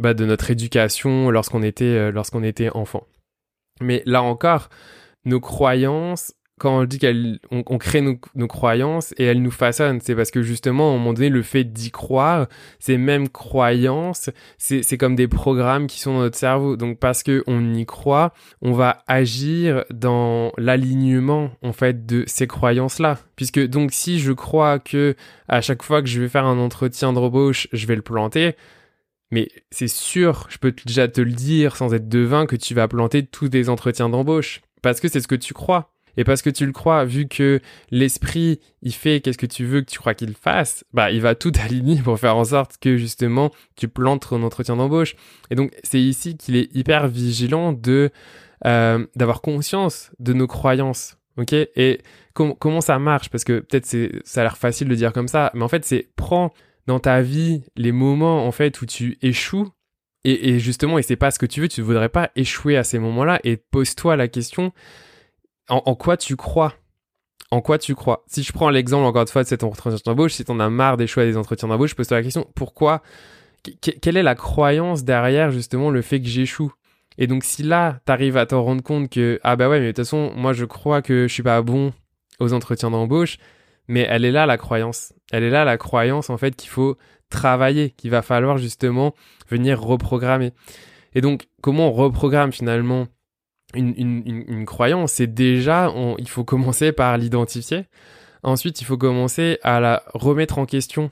bah, 0.00 0.14
de 0.14 0.24
notre 0.24 0.50
éducation 0.50 1.30
lorsqu'on 1.30 1.62
était 1.62 2.10
lorsqu'on 2.10 2.42
était 2.42 2.70
enfant. 2.70 3.06
Mais 3.80 4.02
là 4.04 4.22
encore 4.22 4.68
nos 5.24 5.38
croyances 5.38 6.34
quand 6.60 6.80
on 6.80 6.84
dit 6.84 6.98
qu'on 6.98 7.64
on 7.66 7.78
crée 7.78 8.02
nos, 8.02 8.46
croyances 8.46 9.14
et 9.16 9.24
elles 9.24 9.40
nous 9.40 9.50
façonnent, 9.50 10.00
c'est 10.02 10.14
parce 10.14 10.30
que 10.30 10.42
justement, 10.42 10.90
à 10.90 10.94
un 10.94 10.98
moment 10.98 11.14
donné, 11.14 11.30
le 11.30 11.42
fait 11.42 11.64
d'y 11.64 11.90
croire, 11.90 12.48
ces 12.78 12.98
mêmes 12.98 13.30
croyances, 13.30 14.28
c'est 14.58 14.98
comme 14.98 15.16
des 15.16 15.26
programmes 15.26 15.86
qui 15.86 16.00
sont 16.00 16.12
dans 16.12 16.20
notre 16.20 16.36
cerveau. 16.36 16.76
Donc 16.76 16.98
parce 16.98 17.22
que 17.22 17.42
on 17.46 17.72
y 17.72 17.86
croit, 17.86 18.34
on 18.60 18.72
va 18.72 19.02
agir 19.06 19.84
dans 19.90 20.52
l'alignement 20.58 21.50
en 21.62 21.72
fait 21.72 22.04
de 22.04 22.24
ces 22.26 22.46
croyances-là. 22.46 23.18
Puisque 23.36 23.66
donc 23.66 23.92
si 23.92 24.20
je 24.20 24.32
crois 24.32 24.78
que 24.78 25.16
à 25.48 25.62
chaque 25.62 25.82
fois 25.82 26.02
que 26.02 26.08
je 26.08 26.20
vais 26.20 26.28
faire 26.28 26.44
un 26.44 26.58
entretien 26.58 27.12
de 27.12 27.20
d'embauche, 27.20 27.68
je 27.72 27.86
vais 27.86 27.96
le 27.96 28.02
planter, 28.02 28.54
mais 29.30 29.48
c'est 29.70 29.88
sûr, 29.88 30.46
je 30.50 30.58
peux 30.58 30.74
déjà 30.84 31.08
te 31.08 31.22
le 31.22 31.32
dire 31.32 31.76
sans 31.76 31.94
être 31.94 32.08
devin 32.08 32.44
que 32.44 32.56
tu 32.56 32.74
vas 32.74 32.86
planter 32.86 33.24
tous 33.24 33.48
des 33.48 33.70
entretiens 33.70 34.10
d'embauche 34.10 34.60
parce 34.82 35.00
que 35.00 35.08
c'est 35.08 35.20
ce 35.20 35.28
que 35.28 35.34
tu 35.34 35.54
crois. 35.54 35.92
Et 36.16 36.24
parce 36.24 36.42
que 36.42 36.50
tu 36.50 36.66
le 36.66 36.72
crois, 36.72 37.04
vu 37.04 37.28
que 37.28 37.60
l'esprit, 37.90 38.60
il 38.82 38.92
fait 38.92 39.20
qu'est-ce 39.20 39.38
que 39.38 39.46
tu 39.46 39.64
veux 39.64 39.80
que 39.80 39.90
tu 39.90 39.98
crois 39.98 40.14
qu'il 40.14 40.34
fasse, 40.34 40.84
bah, 40.92 41.10
il 41.10 41.20
va 41.20 41.34
tout 41.34 41.52
aligner 41.64 42.00
pour 42.02 42.18
faire 42.18 42.36
en 42.36 42.44
sorte 42.44 42.78
que, 42.78 42.96
justement, 42.96 43.50
tu 43.76 43.88
plantes 43.88 44.28
ton 44.28 44.42
entretien 44.42 44.76
d'embauche. 44.76 45.16
Et 45.50 45.54
donc, 45.54 45.72
c'est 45.82 46.00
ici 46.00 46.36
qu'il 46.36 46.56
est 46.56 46.74
hyper 46.74 47.08
vigilant 47.08 47.72
de, 47.72 48.10
euh, 48.66 49.06
d'avoir 49.16 49.40
conscience 49.40 50.10
de 50.18 50.32
nos 50.32 50.46
croyances. 50.46 51.16
Ok? 51.36 51.52
Et 51.52 52.00
comment 52.34 52.80
ça 52.80 52.98
marche? 52.98 53.30
Parce 53.30 53.44
que 53.44 53.60
peut-être 53.60 53.86
c'est, 53.86 54.12
ça 54.24 54.40
a 54.40 54.44
l'air 54.44 54.58
facile 54.58 54.88
de 54.88 54.94
dire 54.94 55.12
comme 55.12 55.28
ça, 55.28 55.50
mais 55.54 55.62
en 55.62 55.68
fait, 55.68 55.84
c'est 55.84 56.08
prends 56.16 56.52
dans 56.86 56.98
ta 56.98 57.22
vie 57.22 57.62
les 57.76 57.92
moments, 57.92 58.46
en 58.46 58.52
fait, 58.52 58.80
où 58.82 58.86
tu 58.86 59.18
échoues 59.22 59.68
et, 60.24 60.50
et, 60.50 60.58
justement, 60.58 60.98
et 60.98 61.02
c'est 61.02 61.16
pas 61.16 61.30
ce 61.30 61.38
que 61.38 61.46
tu 61.46 61.60
veux, 61.60 61.68
tu 61.68 61.80
ne 61.80 61.86
voudrais 61.86 62.08
pas 62.08 62.30
échouer 62.36 62.76
à 62.76 62.84
ces 62.84 62.98
moments-là 62.98 63.40
et 63.44 63.56
pose-toi 63.56 64.16
la 64.16 64.28
question, 64.28 64.72
en, 65.70 65.94
quoi 65.94 66.16
tu 66.16 66.36
crois? 66.36 66.74
En 67.50 67.60
quoi 67.60 67.78
tu 67.78 67.94
crois? 67.94 68.24
Si 68.26 68.42
je 68.42 68.52
prends 68.52 68.70
l'exemple 68.70 69.04
encore 69.04 69.22
une 69.22 69.28
fois 69.28 69.42
de 69.42 69.48
cet 69.48 69.64
entretien 69.64 69.98
d'embauche, 70.04 70.34
si 70.34 70.44
t'en 70.44 70.60
as 70.60 70.70
marre 70.70 70.96
des 70.96 71.06
choix 71.06 71.24
des 71.24 71.36
entretiens 71.36 71.68
d'embauche, 71.68 71.94
pose-toi 71.94 72.18
la 72.18 72.22
question 72.22 72.46
pourquoi? 72.54 73.02
Quelle 73.80 74.16
est 74.16 74.22
la 74.22 74.34
croyance 74.34 75.04
derrière 75.04 75.50
justement 75.50 75.90
le 75.90 76.02
fait 76.02 76.20
que 76.20 76.28
j'échoue? 76.28 76.72
Et 77.18 77.26
donc 77.26 77.44
si 77.44 77.62
là, 77.62 78.00
tu 78.06 78.12
arrives 78.12 78.36
à 78.36 78.46
t'en 78.46 78.62
rendre 78.62 78.82
compte 78.82 79.10
que, 79.10 79.40
ah 79.42 79.56
bah 79.56 79.68
ouais, 79.68 79.80
mais 79.80 79.86
de 79.86 79.90
toute 79.90 80.04
façon, 80.04 80.32
moi 80.36 80.52
je 80.52 80.64
crois 80.64 81.02
que 81.02 81.26
je 81.28 81.32
suis 81.32 81.42
pas 81.42 81.60
bon 81.62 81.92
aux 82.38 82.52
entretiens 82.52 82.90
d'embauche, 82.90 83.36
mais 83.88 84.06
elle 84.08 84.24
est 84.24 84.30
là 84.30 84.46
la 84.46 84.56
croyance. 84.56 85.12
Elle 85.32 85.42
est 85.42 85.50
là 85.50 85.64
la 85.64 85.76
croyance 85.76 86.30
en 86.30 86.38
fait 86.38 86.56
qu'il 86.56 86.70
faut 86.70 86.96
travailler, 87.28 87.90
qu'il 87.90 88.10
va 88.10 88.22
falloir 88.22 88.58
justement 88.58 89.14
venir 89.48 89.80
reprogrammer. 89.80 90.52
Et 91.14 91.20
donc, 91.20 91.48
comment 91.60 91.88
on 91.88 91.92
reprogramme 91.92 92.52
finalement 92.52 93.08
une, 93.74 94.64
croyance 94.66 95.12
C'est 95.12 95.26
déjà, 95.26 95.92
il 96.18 96.28
faut 96.28 96.44
commencer 96.44 96.92
par 96.92 97.16
l'identifier. 97.18 97.86
Ensuite, 98.42 98.80
il 98.80 98.84
faut 98.84 98.96
commencer 98.96 99.58
à 99.62 99.80
la 99.80 100.02
remettre 100.14 100.58
en 100.58 100.66
question. 100.66 101.10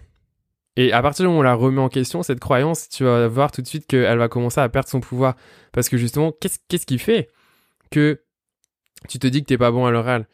Et 0.77 0.93
à 0.93 1.03
partir 1.03 1.25
du 1.25 1.29
moment 1.29 1.39
où 1.39 1.41
on 1.41 1.45
la 1.45 1.55
remet 1.55 1.81
en 1.81 1.89
question, 1.89 2.23
cette 2.23 2.41
croyance, 2.41 2.89
tu 2.89 3.05
vas 3.05 3.27
voir 3.27 3.51
tout 3.51 3.63
de 3.63 3.67
suite 3.67 3.87
qu'elle 3.87 4.19
va 4.19 4.29
commencer 4.29 4.61
à 4.61 4.69
perdre 4.69 4.89
son 4.89 5.01
pouvoir. 5.01 5.35
Parce 5.73 5.89
que 5.89 5.97
justement, 5.97 6.33
qu'est-ce, 6.33 6.59
qu'est-ce 6.69 6.87
qui 6.87 6.99
fait 6.99 7.29
que 7.91 8.23
tu 9.09 9.19
te 9.19 9.27
dis 9.27 9.43
que 9.43 9.47
t'es 9.47 9.59
pas 9.59 9.73
bon 9.73 9.87
à 9.87 9.91
l'oral? 9.91 10.29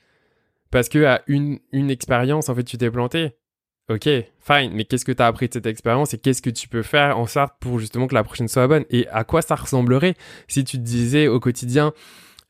Parce 0.70 0.88
que 0.88 1.04
à 1.04 1.22
une, 1.26 1.60
une 1.72 1.90
expérience, 1.90 2.48
en 2.48 2.54
fait, 2.54 2.64
tu 2.64 2.76
t'es 2.76 2.90
planté. 2.90 3.32
Ok, 3.90 4.08
fine, 4.38 4.70
mais 4.72 4.86
qu'est-ce 4.86 5.04
que 5.04 5.12
tu 5.12 5.22
as 5.22 5.26
appris 5.26 5.48
de 5.48 5.52
cette 5.52 5.66
expérience 5.66 6.14
et 6.14 6.18
qu'est-ce 6.18 6.40
que 6.40 6.48
tu 6.48 6.68
peux 6.68 6.82
faire 6.82 7.18
en 7.18 7.26
sorte 7.26 7.52
pour 7.60 7.78
justement 7.78 8.06
que 8.06 8.14
la 8.14 8.24
prochaine 8.24 8.48
soit 8.48 8.66
bonne? 8.66 8.86
Et 8.88 9.06
à 9.08 9.24
quoi 9.24 9.42
ça 9.42 9.56
ressemblerait 9.56 10.14
si 10.48 10.64
tu 10.64 10.78
te 10.78 10.82
disais 10.82 11.28
au 11.28 11.38
quotidien, 11.38 11.92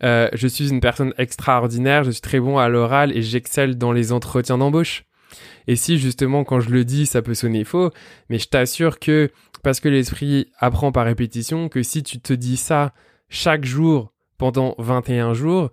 euh, 0.04 0.28
je 0.32 0.46
suis 0.46 0.70
une 0.70 0.78
personne 0.78 1.12
extraordinaire, 1.18 2.04
je 2.04 2.12
suis 2.12 2.20
très 2.20 2.38
bon 2.38 2.58
à 2.58 2.68
l'oral 2.68 3.16
et 3.16 3.22
j'excelle 3.22 3.76
dans 3.76 3.90
les 3.90 4.12
entretiens 4.12 4.58
d'embauche? 4.58 5.06
Et 5.66 5.74
si 5.74 5.98
justement 5.98 6.44
quand 6.44 6.60
je 6.60 6.70
le 6.70 6.84
dis, 6.84 7.04
ça 7.04 7.20
peut 7.20 7.34
sonner 7.34 7.64
faux, 7.64 7.90
mais 8.28 8.38
je 8.38 8.46
t'assure 8.46 9.00
que 9.00 9.32
parce 9.64 9.80
que 9.80 9.88
l'esprit 9.88 10.52
apprend 10.60 10.92
par 10.92 11.04
répétition, 11.04 11.68
que 11.68 11.82
si 11.82 12.04
tu 12.04 12.20
te 12.20 12.32
dis 12.32 12.56
ça 12.56 12.92
chaque 13.28 13.64
jour 13.64 14.12
pendant 14.38 14.76
21 14.78 15.34
jours, 15.34 15.70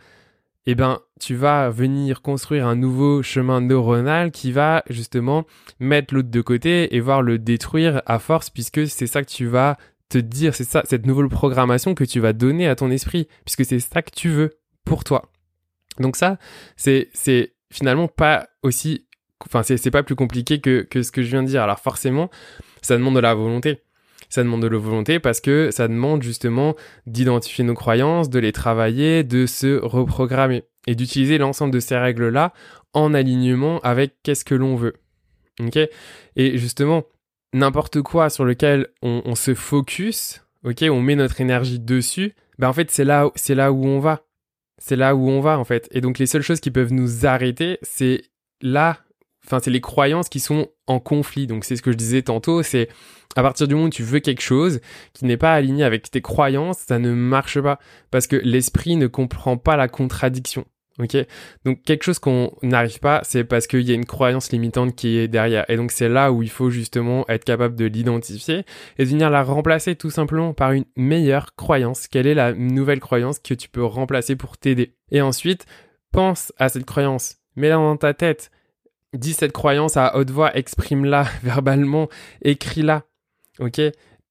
eh 0.66 0.74
ben, 0.74 1.00
tu 1.22 1.36
vas 1.36 1.70
venir 1.70 2.22
construire 2.22 2.66
un 2.66 2.76
nouveau 2.76 3.22
chemin 3.22 3.62
neuronal 3.62 4.32
qui 4.32 4.52
va 4.52 4.84
justement 4.90 5.46
mettre 5.80 6.14
l'autre 6.14 6.32
de 6.32 6.42
côté 6.42 6.96
et 6.96 7.00
voir 7.00 7.22
le 7.22 7.38
détruire 7.38 8.02
à 8.08 8.20
force 8.20 8.50
puisque 8.50 8.88
c'est 8.88 9.08
ça 9.08 9.22
que 9.22 9.30
tu 9.30 9.46
vas 9.46 9.78
te 10.10 10.18
dire, 10.18 10.56
c'est 10.56 10.64
ça, 10.64 10.82
cette 10.86 11.06
nouvelle 11.06 11.30
programmation 11.30 11.94
que 11.94 12.04
tu 12.04 12.20
vas 12.20 12.34
donner 12.34 12.68
à 12.68 12.76
ton 12.76 12.90
esprit 12.90 13.28
puisque 13.46 13.66
c'est 13.66 13.80
ça 13.80 14.02
que 14.02 14.12
tu 14.12 14.30
veux 14.30 14.50
pour 14.84 15.04
toi. 15.04 15.32
Donc 16.00 16.16
ça, 16.16 16.38
c'est, 16.76 17.10
c'est 17.14 17.54
finalement 17.72 18.08
pas 18.08 18.48
aussi, 18.64 19.08
enfin, 19.46 19.62
c'est, 19.62 19.78
c'est 19.78 19.92
pas 19.92 20.04
plus 20.04 20.16
compliqué 20.16 20.60
que, 20.60 20.82
que 20.82 21.04
ce 21.04 21.12
que 21.12 21.22
je 21.22 21.30
viens 21.30 21.44
de 21.44 21.48
dire. 21.48 21.62
Alors 21.62 21.80
forcément, 21.80 22.32
ça 22.82 22.98
demande 22.98 23.16
de 23.16 23.20
la 23.20 23.36
volonté 23.36 23.84
ça 24.32 24.44
demande 24.44 24.62
de 24.62 24.68
la 24.68 24.78
volonté 24.78 25.20
parce 25.20 25.42
que 25.42 25.70
ça 25.72 25.88
demande 25.88 26.24
justement 26.24 26.76
d'identifier 27.06 27.66
nos 27.66 27.74
croyances, 27.74 28.30
de 28.30 28.40
les 28.40 28.54
travailler, 28.54 29.24
de 29.24 29.46
se 29.46 29.78
reprogrammer 29.78 30.64
et 30.88 30.96
d'utiliser 30.96 31.38
l'ensemble 31.38 31.74
de 31.74 31.82
ces 31.82 31.98
règles-là 31.98 32.54
en 32.94 33.14
alignement 33.14 33.80
avec 33.82 34.16
qu'est-ce 34.24 34.46
que 34.46 34.56
l'on 34.56 34.76
veut. 34.78 34.94
Ok? 35.60 35.78
Et 36.38 36.58
justement, 36.58 37.04
n'importe 37.54 38.02
quoi 38.02 38.30
sur 38.30 38.46
lequel 38.46 38.88
on, 39.02 39.36
se 39.36 39.54
focus, 39.54 40.42
ok, 40.64 40.86
on 40.90 41.02
met 41.02 41.16
notre 41.16 41.42
énergie 41.42 41.80
dessus, 41.80 42.34
ben 42.58 42.70
en 42.70 42.74
fait 42.74 42.90
c'est 42.90 43.04
là, 43.04 43.30
c'est 43.36 43.56
là 43.56 43.74
où 43.74 43.86
on 43.86 44.00
va. 44.00 44.24
C'est 44.78 44.96
là 44.96 45.14
où 45.14 45.30
on 45.30 45.42
va 45.42 45.60
en 45.60 45.66
fait. 45.66 45.90
Et 45.92 46.00
donc 46.00 46.20
les 46.20 46.26
seules 46.26 46.42
choses 46.42 46.62
qui 46.62 46.72
peuvent 46.72 46.94
nous 46.94 47.26
arrêter, 47.26 47.80
c'est 47.82 48.24
là 48.62 48.98
enfin 49.46 49.60
c'est 49.60 49.72
les 49.72 49.82
croyances 49.82 50.30
qui 50.30 50.40
sont 50.40 50.68
en 50.88 51.00
conflit. 51.00 51.48
Donc 51.48 51.66
c'est 51.66 51.76
ce 51.76 51.82
que 51.82 51.92
je 51.92 51.98
disais 51.98 52.22
tantôt, 52.22 52.64
c'est 52.64 52.90
à 53.36 53.42
partir 53.42 53.68
du 53.68 53.76
moment 53.76 53.88
où 53.88 53.92
tu 53.92 54.04
veux 54.04 54.20
quelque 54.20 54.42
chose 54.42 54.82
qui 55.14 55.26
n'est 55.26 55.38
pas 55.38 55.54
aligné 55.54 55.84
avec 55.84 56.10
tes 56.12 56.22
croyances, 56.22 56.80
ça 56.80 57.00
ne 57.00 57.14
marche 57.14 57.60
pas 57.62 57.80
parce 58.12 58.28
que 58.28 58.36
l'esprit 58.36 58.96
ne 58.96 59.08
comprend 59.08 59.58
pas 59.58 59.78
la 59.78 59.88
contradiction. 59.88 60.66
Ok, 61.00 61.16
donc 61.64 61.82
quelque 61.84 62.04
chose 62.04 62.20
qu'on 62.20 62.52
n'arrive 62.62 63.00
pas, 63.00 63.22
c'est 63.24 63.46
parce 63.46 63.66
qu'il 63.66 63.82
y 63.82 63.92
a 63.92 63.96
une 63.96 64.06
croyance 64.06 64.52
limitante 64.52 64.94
qui 64.94 65.18
est 65.18 65.30
derrière. 65.30 65.68
Et 65.70 65.78
donc 65.78 65.92
c'est 65.92 66.10
là 66.10 66.32
où 66.32 66.44
il 66.44 66.50
faut 66.50 66.70
justement 66.70 67.26
être 67.30 67.46
capable 67.46 67.76
de 67.76 67.86
l'identifier 67.86 68.66
et 68.98 69.06
de 69.06 69.10
venir 69.10 69.30
la 69.30 69.42
remplacer 69.42 69.96
tout 69.96 70.10
simplement 70.10 70.54
par 70.54 70.74
une 70.74 70.86
meilleure 70.98 71.56
croyance. 71.56 72.08
Quelle 72.08 72.28
est 72.28 72.34
la 72.34 72.54
nouvelle 72.54 73.00
croyance 73.00 73.40
que 73.40 73.54
tu 73.54 73.70
peux 73.70 73.86
remplacer 73.86 74.36
pour 74.36 74.58
t'aider? 74.58 74.94
Et 75.12 75.22
ensuite, 75.22 75.66
pense 76.12 76.52
à 76.58 76.68
cette 76.68 76.86
croyance, 76.86 77.38
mets-la 77.56 77.76
dans 77.76 77.98
ta 77.98 78.14
tête, 78.14 78.52
dis 79.14 79.34
cette 79.34 79.52
croyance 79.52 79.98
à 79.98 80.16
haute 80.16 80.32
voix, 80.32 80.56
exprime-la 80.56 81.24
verbalement, 81.44 82.10
écris-la, 82.44 83.04
ok? 83.60 83.82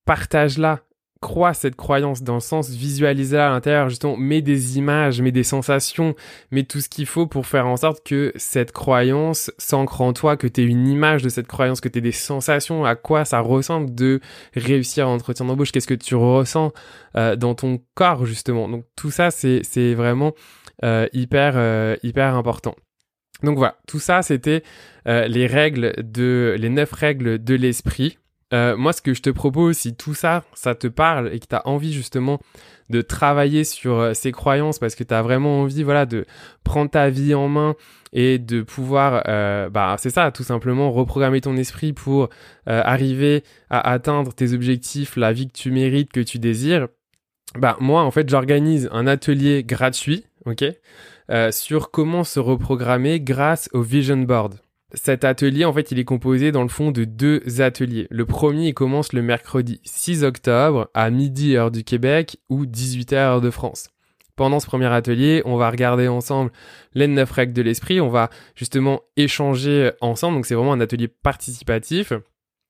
Partage-la, 0.05 0.81
crois 1.21 1.53
cette 1.53 1.75
croyance 1.75 2.23
dans 2.23 2.33
le 2.33 2.39
sens 2.39 2.69
visualise-la 2.71 3.47
à 3.47 3.49
l'intérieur, 3.51 3.89
justement, 3.89 4.17
mets 4.17 4.41
des 4.41 4.77
images, 4.77 5.21
mets 5.21 5.31
des 5.31 5.43
sensations, 5.43 6.15
mets 6.49 6.63
tout 6.63 6.81
ce 6.81 6.89
qu'il 6.89 7.05
faut 7.05 7.27
pour 7.27 7.45
faire 7.45 7.67
en 7.67 7.77
sorte 7.77 8.03
que 8.03 8.33
cette 8.35 8.71
croyance 8.71 9.51
s'ancre 9.59 10.01
en 10.01 10.13
toi, 10.13 10.35
que 10.35 10.47
tu 10.47 10.61
aies 10.61 10.65
une 10.65 10.87
image 10.87 11.21
de 11.21 11.29
cette 11.29 11.47
croyance, 11.47 11.79
que 11.79 11.87
tu 11.87 11.99
aies 11.99 12.01
des 12.01 12.11
sensations, 12.11 12.83
à 12.83 12.95
quoi 12.95 13.23
ça 13.23 13.39
ressemble 13.39 13.93
de 13.93 14.19
réussir 14.55 15.07
un 15.07 15.13
entretien 15.13 15.45
d'embauche, 15.45 15.71
qu'est-ce 15.71 15.87
que 15.87 15.93
tu 15.93 16.15
ressens 16.15 16.73
euh, 17.15 17.35
dans 17.35 17.53
ton 17.53 17.79
corps, 17.93 18.25
justement. 18.25 18.67
Donc 18.67 18.85
tout 18.95 19.11
ça, 19.11 19.29
c'est 19.29 19.93
vraiment 19.93 20.33
euh, 20.83 21.07
hyper, 21.13 21.53
euh, 21.55 21.95
hyper 22.01 22.35
important. 22.35 22.75
Donc 23.43 23.57
voilà, 23.57 23.77
tout 23.87 23.99
ça, 23.99 24.21
c'était 24.21 24.63
euh, 25.07 25.27
les 25.27 25.47
règles 25.47 25.93
de, 25.97 26.55
les 26.59 26.69
neuf 26.69 26.91
règles 26.91 27.43
de 27.43 27.55
l'esprit. 27.55 28.17
Euh, 28.53 28.75
moi, 28.75 28.91
ce 28.93 29.01
que 29.01 29.13
je 29.13 29.21
te 29.21 29.29
propose, 29.29 29.77
si 29.77 29.95
tout 29.95 30.13
ça, 30.13 30.43
ça 30.53 30.75
te 30.75 30.87
parle 30.87 31.33
et 31.33 31.39
que 31.39 31.45
tu 31.47 31.55
as 31.55 31.65
envie 31.67 31.93
justement 31.93 32.39
de 32.89 33.01
travailler 33.01 33.63
sur 33.63 33.97
euh, 33.97 34.13
ces 34.13 34.33
croyances 34.33 34.77
parce 34.77 34.95
que 34.95 35.05
tu 35.05 35.13
as 35.13 35.21
vraiment 35.21 35.61
envie, 35.61 35.83
voilà, 35.83 36.05
de 36.05 36.25
prendre 36.63 36.91
ta 36.91 37.09
vie 37.09 37.33
en 37.33 37.47
main 37.47 37.75
et 38.13 38.39
de 38.39 38.61
pouvoir, 38.61 39.23
bah, 39.71 39.95
c'est 39.97 40.09
ça, 40.09 40.31
tout 40.31 40.43
simplement 40.43 40.91
reprogrammer 40.91 41.39
ton 41.39 41.55
esprit 41.55 41.93
pour 41.93 42.27
arriver 42.65 43.45
à 43.69 43.89
atteindre 43.89 44.33
tes 44.33 44.51
objectifs, 44.51 45.15
la 45.15 45.31
vie 45.31 45.47
que 45.47 45.53
tu 45.53 45.71
mérites, 45.71 46.11
que 46.11 46.19
tu 46.19 46.37
désires. 46.37 46.89
Bah, 47.57 47.77
moi, 47.79 48.03
en 48.03 48.11
fait, 48.11 48.29
j'organise 48.29 48.89
un 48.91 49.07
atelier 49.07 49.63
gratuit, 49.63 50.25
ok, 50.45 50.65
euh, 51.31 51.51
sur 51.51 51.91
comment 51.91 52.23
se 52.23 52.39
reprogrammer 52.39 53.19
grâce 53.19 53.69
au 53.73 53.81
Vision 53.81 54.17
Board. 54.17 54.55
Cet 54.93 55.23
atelier, 55.23 55.63
en 55.63 55.71
fait, 55.71 55.91
il 55.91 55.99
est 55.99 56.05
composé 56.05 56.51
dans 56.51 56.63
le 56.63 56.67
fond 56.67 56.91
de 56.91 57.05
deux 57.05 57.61
ateliers. 57.61 58.07
Le 58.09 58.25
premier, 58.25 58.73
commence 58.73 59.13
le 59.13 59.21
mercredi 59.21 59.79
6 59.85 60.25
octobre 60.25 60.89
à 60.93 61.09
midi 61.09 61.55
heure 61.55 61.71
du 61.71 61.85
Québec 61.85 62.37
ou 62.49 62.65
18h 62.65 63.15
heure 63.15 63.41
de 63.41 63.49
France. 63.49 63.89
Pendant 64.35 64.59
ce 64.59 64.65
premier 64.65 64.87
atelier, 64.87 65.41
on 65.45 65.55
va 65.55 65.69
regarder 65.69 66.07
ensemble 66.07 66.51
les 66.93 67.07
neuf 67.07 67.31
règles 67.31 67.53
de 67.53 67.61
l'esprit. 67.61 68.01
On 68.01 68.09
va 68.09 68.29
justement 68.55 69.01
échanger 69.15 69.91
ensemble. 70.01 70.35
Donc 70.37 70.45
c'est 70.45 70.55
vraiment 70.55 70.73
un 70.73 70.81
atelier 70.81 71.07
participatif. 71.07 72.11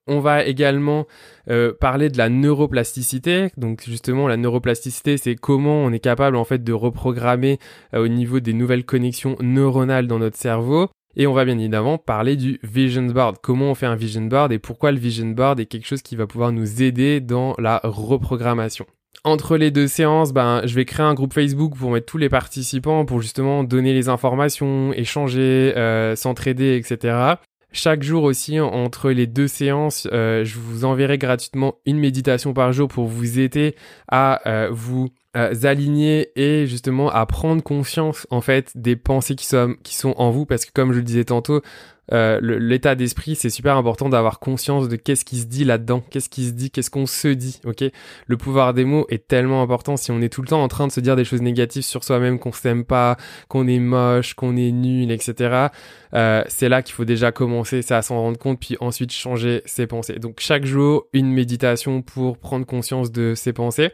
On 0.07 0.19
va 0.19 0.43
également 0.43 1.05
euh, 1.49 1.73
parler 1.79 2.09
de 2.09 2.17
la 2.17 2.29
neuroplasticité. 2.29 3.49
Donc 3.57 3.83
justement, 3.85 4.27
la 4.27 4.37
neuroplasticité, 4.37 5.17
c'est 5.17 5.35
comment 5.35 5.83
on 5.83 5.91
est 5.91 5.99
capable 5.99 6.35
en 6.35 6.43
fait 6.43 6.63
de 6.63 6.73
reprogrammer 6.73 7.59
euh, 7.93 8.03
au 8.03 8.07
niveau 8.07 8.39
des 8.39 8.53
nouvelles 8.53 8.85
connexions 8.85 9.35
neuronales 9.41 10.07
dans 10.07 10.19
notre 10.19 10.37
cerveau. 10.37 10.89
Et 11.15 11.27
on 11.27 11.33
va 11.33 11.45
bien 11.45 11.57
évidemment 11.57 11.97
parler 11.97 12.35
du 12.35 12.59
vision 12.63 13.03
board. 13.03 13.37
Comment 13.41 13.71
on 13.71 13.75
fait 13.75 13.85
un 13.85 13.95
vision 13.95 14.21
board 14.21 14.51
et 14.51 14.59
pourquoi 14.59 14.91
le 14.91 14.97
vision 14.97 15.27
board 15.27 15.59
est 15.59 15.65
quelque 15.65 15.87
chose 15.87 16.01
qui 16.01 16.15
va 16.15 16.25
pouvoir 16.25 16.51
nous 16.51 16.81
aider 16.81 17.19
dans 17.19 17.53
la 17.57 17.81
reprogrammation. 17.83 18.85
Entre 19.23 19.57
les 19.57 19.69
deux 19.69 19.87
séances, 19.87 20.33
ben, 20.33 20.61
je 20.65 20.73
vais 20.73 20.85
créer 20.85 21.05
un 21.05 21.13
groupe 21.13 21.33
Facebook 21.33 21.75
pour 21.75 21.91
mettre 21.91 22.07
tous 22.07 22.17
les 22.17 22.29
participants 22.29 23.05
pour 23.05 23.21
justement 23.21 23.63
donner 23.63 23.93
les 23.93 24.09
informations, 24.09 24.93
échanger, 24.93 25.73
euh, 25.77 26.15
s'entraider, 26.15 26.75
etc. 26.75 27.35
Chaque 27.73 28.03
jour 28.03 28.23
aussi, 28.23 28.60
entre 28.60 29.12
les 29.12 29.27
deux 29.27 29.47
séances, 29.47 30.05
euh, 30.12 30.43
je 30.43 30.60
vous 30.60 30.84
enverrai 30.84 31.17
gratuitement 31.17 31.75
une 31.86 31.99
méditation 31.99 32.53
par 32.53 32.73
jour 32.73 32.89
pour 32.89 33.05
vous 33.07 33.39
aider 33.39 33.75
à 34.10 34.45
euh, 34.45 34.67
vous 34.69 35.10
euh, 35.38 35.53
aligner 35.63 36.31
et 36.36 36.67
justement 36.67 37.10
à 37.10 37.25
prendre 37.25 37.63
conscience 37.63 38.27
en 38.29 38.41
fait 38.41 38.71
des 38.75 38.97
pensées 38.97 39.36
qui 39.36 39.45
sont, 39.45 39.75
qui 39.84 39.95
sont 39.95 40.13
en 40.17 40.31
vous. 40.31 40.45
Parce 40.45 40.65
que 40.65 40.71
comme 40.73 40.91
je 40.91 40.97
le 40.97 41.03
disais 41.03 41.23
tantôt, 41.23 41.62
euh, 42.11 42.39
l'état 42.41 42.95
d'esprit, 42.95 43.35
c'est 43.35 43.49
super 43.49 43.77
important 43.77 44.09
d'avoir 44.09 44.39
conscience 44.39 44.89
de 44.89 44.95
qu'est-ce 44.95 45.23
qui 45.23 45.37
se 45.37 45.45
dit 45.45 45.63
là-dedans, 45.63 46.03
qu'est-ce 46.09 46.29
qui 46.29 46.45
se 46.45 46.51
dit, 46.51 46.69
qu'est-ce 46.69 46.89
qu'on 46.89 47.05
se 47.05 47.29
dit, 47.29 47.61
ok? 47.63 47.85
Le 48.27 48.37
pouvoir 48.37 48.73
des 48.73 48.83
mots 48.83 49.05
est 49.09 49.27
tellement 49.27 49.61
important. 49.61 49.95
Si 49.95 50.11
on 50.11 50.19
est 50.21 50.29
tout 50.29 50.41
le 50.41 50.47
temps 50.47 50.61
en 50.61 50.67
train 50.67 50.87
de 50.87 50.91
se 50.91 50.99
dire 50.99 51.15
des 51.15 51.23
choses 51.23 51.41
négatives 51.41 51.83
sur 51.83 52.03
soi-même, 52.03 52.39
qu'on 52.39 52.51
s'aime 52.51 52.83
pas, 52.83 53.17
qu'on 53.47 53.67
est 53.67 53.79
moche, 53.79 54.33
qu'on 54.33 54.57
est 54.57 54.71
nul, 54.71 55.11
etc. 55.11 55.67
Euh, 56.13 56.43
c'est 56.47 56.69
là 56.69 56.81
qu'il 56.81 56.93
faut 56.95 57.05
déjà 57.05 57.31
commencer, 57.31 57.81
c'est 57.81 57.93
à 57.93 58.01
s'en 58.01 58.19
rendre 58.19 58.37
compte, 58.37 58.59
puis 58.59 58.75
ensuite 58.81 59.11
changer 59.13 59.61
ses 59.65 59.87
pensées. 59.87 60.19
Donc 60.19 60.39
chaque 60.39 60.65
jour, 60.65 61.07
une 61.13 61.31
méditation 61.31 62.01
pour 62.01 62.37
prendre 62.37 62.65
conscience 62.65 63.11
de 63.11 63.35
ses 63.35 63.53
pensées. 63.53 63.91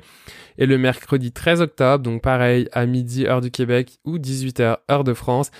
Et 0.57 0.65
le 0.65 0.77
mercredi 0.79 1.31
13 1.31 1.61
octobre, 1.61 2.03
donc 2.03 2.23
pareil, 2.23 2.67
à 2.71 2.85
midi 2.87 3.27
heure 3.27 3.41
du 3.41 3.51
Québec 3.51 3.99
ou 4.05 4.17
18h 4.17 4.77
heure 4.89 5.03
de 5.03 5.13
France. 5.13 5.51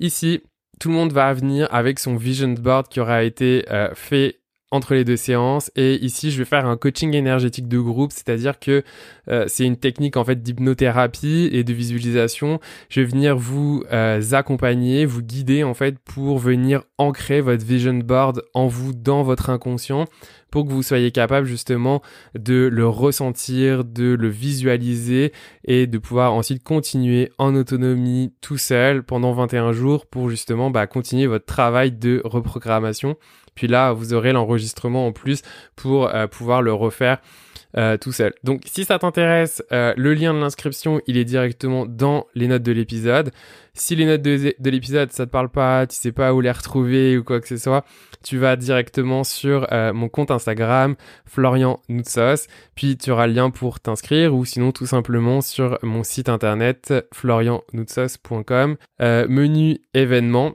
Ici, 0.00 0.42
tout 0.80 0.88
le 0.88 0.94
monde 0.94 1.12
va 1.12 1.32
venir 1.32 1.68
avec 1.72 1.98
son 1.98 2.16
vision 2.16 2.48
board 2.48 2.88
qui 2.88 3.00
aura 3.00 3.22
été 3.22 3.64
euh, 3.70 3.94
fait 3.94 4.40
entre 4.76 4.94
les 4.94 5.04
deux 5.04 5.16
séances. 5.16 5.70
Et 5.74 5.96
ici, 6.04 6.30
je 6.30 6.38
vais 6.38 6.44
faire 6.44 6.66
un 6.66 6.76
coaching 6.76 7.14
énergétique 7.14 7.68
de 7.68 7.78
groupe, 7.78 8.12
c'est-à-dire 8.12 8.58
que 8.58 8.84
euh, 9.28 9.44
c'est 9.48 9.64
une 9.64 9.76
technique 9.76 10.16
en 10.16 10.24
fait 10.24 10.42
d'hypnothérapie 10.42 11.48
et 11.52 11.64
de 11.64 11.72
visualisation. 11.72 12.60
Je 12.88 13.00
vais 13.00 13.06
venir 13.06 13.36
vous 13.36 13.82
euh, 13.92 14.20
accompagner, 14.32 15.06
vous 15.06 15.22
guider 15.22 15.64
en 15.64 15.74
fait 15.74 15.98
pour 15.98 16.38
venir 16.38 16.84
ancrer 16.98 17.40
votre 17.40 17.64
vision 17.64 17.94
board 17.94 18.42
en 18.54 18.66
vous 18.66 18.92
dans 18.92 19.22
votre 19.22 19.50
inconscient 19.50 20.06
pour 20.50 20.64
que 20.66 20.72
vous 20.72 20.82
soyez 20.82 21.10
capable 21.10 21.46
justement 21.46 22.02
de 22.34 22.68
le 22.72 22.88
ressentir, 22.88 23.84
de 23.84 24.14
le 24.14 24.28
visualiser 24.28 25.32
et 25.64 25.86
de 25.86 25.98
pouvoir 25.98 26.32
ensuite 26.32 26.62
continuer 26.62 27.30
en 27.38 27.54
autonomie 27.54 28.32
tout 28.40 28.56
seul 28.56 29.02
pendant 29.02 29.32
21 29.32 29.72
jours 29.72 30.06
pour 30.06 30.30
justement 30.30 30.70
bah, 30.70 30.86
continuer 30.86 31.26
votre 31.26 31.44
travail 31.44 31.92
de 31.92 32.22
reprogrammation. 32.24 33.16
Puis 33.56 33.66
là, 33.66 33.92
vous 33.92 34.14
aurez 34.14 34.32
l'enregistrement 34.32 35.08
en 35.08 35.12
plus 35.12 35.42
pour 35.74 36.14
euh, 36.14 36.28
pouvoir 36.28 36.62
le 36.62 36.72
refaire 36.72 37.18
euh, 37.76 37.96
tout 37.96 38.12
seul. 38.12 38.32
Donc 38.44 38.62
si 38.64 38.84
ça 38.84 38.98
t'intéresse, 38.98 39.62
euh, 39.72 39.92
le 39.96 40.14
lien 40.14 40.32
de 40.32 40.38
l'inscription, 40.38 41.00
il 41.06 41.16
est 41.16 41.24
directement 41.24 41.84
dans 41.84 42.26
les 42.34 42.46
notes 42.46 42.62
de 42.62 42.72
l'épisode. 42.72 43.32
Si 43.74 43.96
les 43.96 44.06
notes 44.06 44.22
de, 44.22 44.54
l'épisode, 44.70 45.10
ça 45.12 45.26
te 45.26 45.30
parle 45.30 45.50
pas, 45.50 45.86
tu 45.86 45.96
sais 45.96 46.12
pas 46.12 46.32
où 46.32 46.40
les 46.40 46.50
retrouver 46.50 47.18
ou 47.18 47.24
quoi 47.24 47.40
que 47.40 47.48
ce 47.48 47.58
soit, 47.58 47.84
tu 48.22 48.38
vas 48.38 48.56
directement 48.56 49.22
sur 49.24 49.68
mon 49.92 50.08
compte 50.08 50.30
Instagram, 50.30 50.96
Florian 51.26 51.78
Noutsos, 51.90 52.46
puis 52.74 52.96
tu 52.96 53.10
auras 53.10 53.26
le 53.26 53.34
lien 53.34 53.50
pour 53.50 53.78
t'inscrire 53.78 54.34
ou 54.34 54.46
sinon 54.46 54.72
tout 54.72 54.86
simplement 54.86 55.42
sur 55.42 55.78
mon 55.82 56.04
site 56.04 56.30
internet 56.30 56.94
florianoutsos.com, 57.12 58.76
menu 59.00 59.82
événements. 59.92 60.54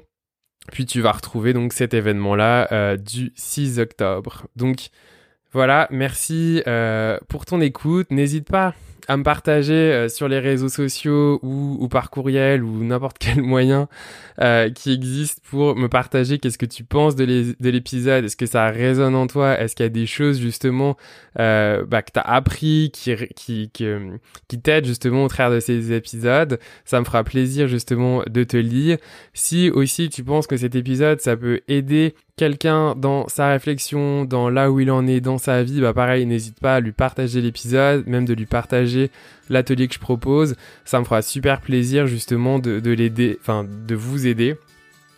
Puis 0.71 0.85
tu 0.85 1.01
vas 1.01 1.11
retrouver 1.11 1.53
donc 1.53 1.73
cet 1.73 1.93
événement-là 1.93 2.97
du 2.97 3.33
6 3.35 3.79
octobre. 3.79 4.47
Donc 4.55 4.89
voilà, 5.53 5.87
merci 5.91 6.63
euh, 6.67 7.17
pour 7.27 7.45
ton 7.45 7.59
écoute. 7.61 8.07
N'hésite 8.09 8.49
pas 8.49 8.73
à 9.07 9.17
me 9.17 9.23
partager 9.23 9.73
euh, 9.73 10.09
sur 10.09 10.27
les 10.27 10.39
réseaux 10.39 10.69
sociaux 10.69 11.39
ou, 11.43 11.87
par 11.89 12.09
courriel 12.09 12.63
ou 12.63 12.83
n'importe 12.83 13.17
quel 13.19 13.41
moyen 13.41 13.87
euh, 14.39 14.69
qui 14.69 14.93
existe 14.93 15.41
pour 15.49 15.75
me 15.75 15.87
partager 15.87 16.39
qu'est-ce 16.39 16.57
que 16.57 16.65
tu 16.65 16.83
penses 16.83 17.15
de 17.15 17.25
l'épisode, 17.69 18.25
est-ce 18.25 18.37
que 18.37 18.45
ça 18.45 18.69
résonne 18.69 19.15
en 19.15 19.27
toi, 19.27 19.59
est-ce 19.59 19.75
qu'il 19.75 19.83
y 19.83 19.87
a 19.87 19.89
des 19.89 20.05
choses 20.05 20.39
justement 20.39 20.97
euh, 21.39 21.85
bah, 21.85 22.01
que 22.01 22.11
tu 22.13 22.19
as 22.19 22.23
appris, 22.23 22.91
qui, 22.93 23.15
qui, 23.35 23.69
qui, 23.73 23.87
qui 24.47 24.61
t'aident 24.61 24.85
justement 24.85 25.25
au 25.25 25.27
travers 25.27 25.55
de 25.55 25.59
ces 25.59 25.91
épisodes? 25.91 26.59
Ça 26.85 26.99
me 26.99 27.05
fera 27.05 27.23
plaisir 27.23 27.67
justement 27.67 28.23
de 28.29 28.43
te 28.43 28.57
lire. 28.57 28.97
Si 29.33 29.69
aussi 29.69 30.09
tu 30.09 30.23
penses 30.23 30.47
que 30.47 30.57
cet 30.57 30.75
épisode, 30.75 31.19
ça 31.19 31.35
peut 31.35 31.61
aider 31.67 32.15
quelqu'un 32.35 32.95
dans 32.95 33.27
sa 33.27 33.49
réflexion, 33.49 34.25
dans 34.25 34.49
là 34.49 34.71
où 34.71 34.79
il 34.79 34.91
en 34.91 35.07
est 35.07 35.21
dans 35.21 35.37
sa 35.37 35.63
vie, 35.63 35.81
bah 35.81 35.93
pareil, 35.93 36.25
n'hésite 36.25 36.59
pas 36.59 36.75
à 36.75 36.79
lui 36.79 36.91
partager 36.91 37.41
l'épisode, 37.41 38.07
même 38.07 38.25
de 38.25 38.33
lui 38.33 38.45
partager 38.45 39.11
l'atelier 39.49 39.87
que 39.87 39.93
je 39.93 39.99
propose. 39.99 40.55
Ça 40.85 40.99
me 40.99 41.05
fera 41.05 41.21
super 41.21 41.61
plaisir 41.61 42.07
justement 42.07 42.59
de, 42.59 42.79
de 42.79 42.91
l'aider, 42.91 43.37
enfin 43.41 43.65
de 43.65 43.95
vous 43.95 44.27
aider 44.27 44.55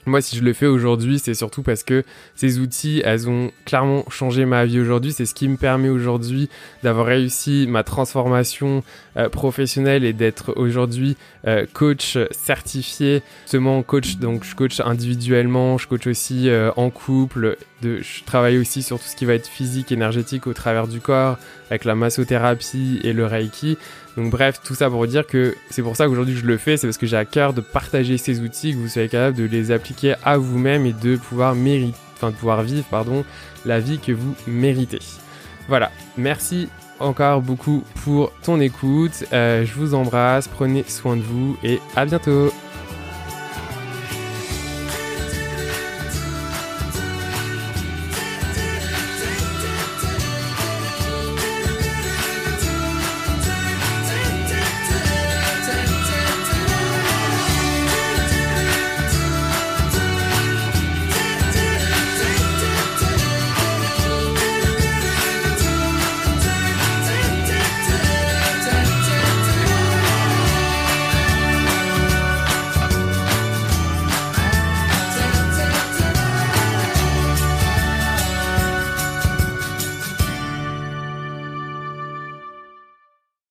moi, 0.06 0.22
si 0.22 0.36
je 0.36 0.44
le 0.44 0.54
fais 0.54 0.66
aujourd'hui, 0.66 1.20
c'est 1.20 1.34
surtout 1.34 1.64
parce 1.64 1.84
que 1.84 2.04
ces 2.36 2.60
outils, 2.60 3.02
elles 3.06 3.30
ont 3.30 3.52
clairement 3.66 4.04
changé 4.10 4.46
ma 4.46 4.66
vie 4.66 4.80
aujourd'hui. 4.80 5.14
C'est 5.14 5.26
ce 5.26 5.34
qui 5.34 5.48
me 5.48 5.58
permet 5.58 5.90
aujourd'hui 5.90 6.50
d'avoir 6.84 7.06
réussi 7.06 7.66
ma 7.70 7.84
transformation 7.84 8.84
euh, 9.18 9.30
professionnelle 9.30 10.04
et 10.04 10.14
d'être 10.14 10.54
aujourd'hui 10.58 11.16
euh, 11.48 11.66
coach 11.72 12.18
certifié. 12.32 13.22
Justement, 13.44 13.82
coach, 13.84 14.18
donc 14.18 14.44
je 14.44 14.56
coach 14.56 14.80
individuellement, 14.82 15.78
je 15.78 15.88
coach 15.88 16.08
aussi 16.08 16.50
euh, 16.50 16.72
en 16.76 16.90
couple. 16.90 17.58
De, 17.84 18.02
je 18.02 18.24
travaille 18.24 18.58
aussi 18.58 18.82
sur 18.82 18.98
tout 18.98 19.06
ce 19.06 19.16
qui 19.16 19.26
va 19.26 19.34
être 19.34 19.48
physique, 19.48 19.92
énergétique 19.92 20.48
au 20.48 20.54
travers 20.54 20.88
du 20.88 21.02
corps, 21.02 21.38
avec 21.70 21.84
la 21.84 21.96
massothérapie 21.96 23.00
et 23.04 23.12
le 23.12 23.26
reiki. 23.26 23.78
Donc 24.16 24.32
bref, 24.32 24.62
tout 24.64 24.74
ça 24.74 24.90
pour 24.90 25.06
dire 25.06 25.28
que 25.28 25.56
c'est 25.70 25.82
pour 25.82 25.96
ça 25.96 26.08
qu'aujourd'hui 26.08 26.36
je 26.36 26.46
le 26.46 26.58
fais, 26.58 26.78
c'est 26.78 26.88
parce 26.88 26.98
que 26.98 27.06
j'ai 27.06 27.18
à 27.18 27.26
cœur 27.26 27.54
de 27.54 27.62
partager 27.62 28.18
ces 28.18 28.40
outils, 28.40 28.72
que 28.74 28.78
vous 28.78 28.88
soyez 28.88 29.10
capable 29.10 29.38
de 29.38 29.44
les 29.44 29.72
appliquer 29.72 30.16
à 30.24 30.38
vous-même 30.38 30.86
et 30.86 30.94
de 30.94 31.18
pouvoir 31.18 31.56
mériter, 31.56 31.98
enfin 32.16 32.32
de 32.32 32.36
pouvoir 32.36 32.64
vivre, 32.64 32.86
pardon, 32.90 33.26
la 33.66 33.80
vie 33.80 34.00
que 34.00 34.12
vous 34.12 34.34
méritez. 34.48 35.00
Voilà, 35.68 35.92
merci 36.18 36.70
encore 37.00 37.42
beaucoup 37.42 37.84
pour 38.04 38.32
ton 38.44 38.60
écoute. 38.60 39.26
Euh, 39.34 39.66
je 39.66 39.74
vous 39.74 39.94
embrasse, 39.94 40.48
prenez 40.48 40.84
soin 40.88 41.18
de 41.18 41.22
vous 41.22 41.58
et 41.64 41.80
à 41.96 42.06
bientôt. 42.06 42.52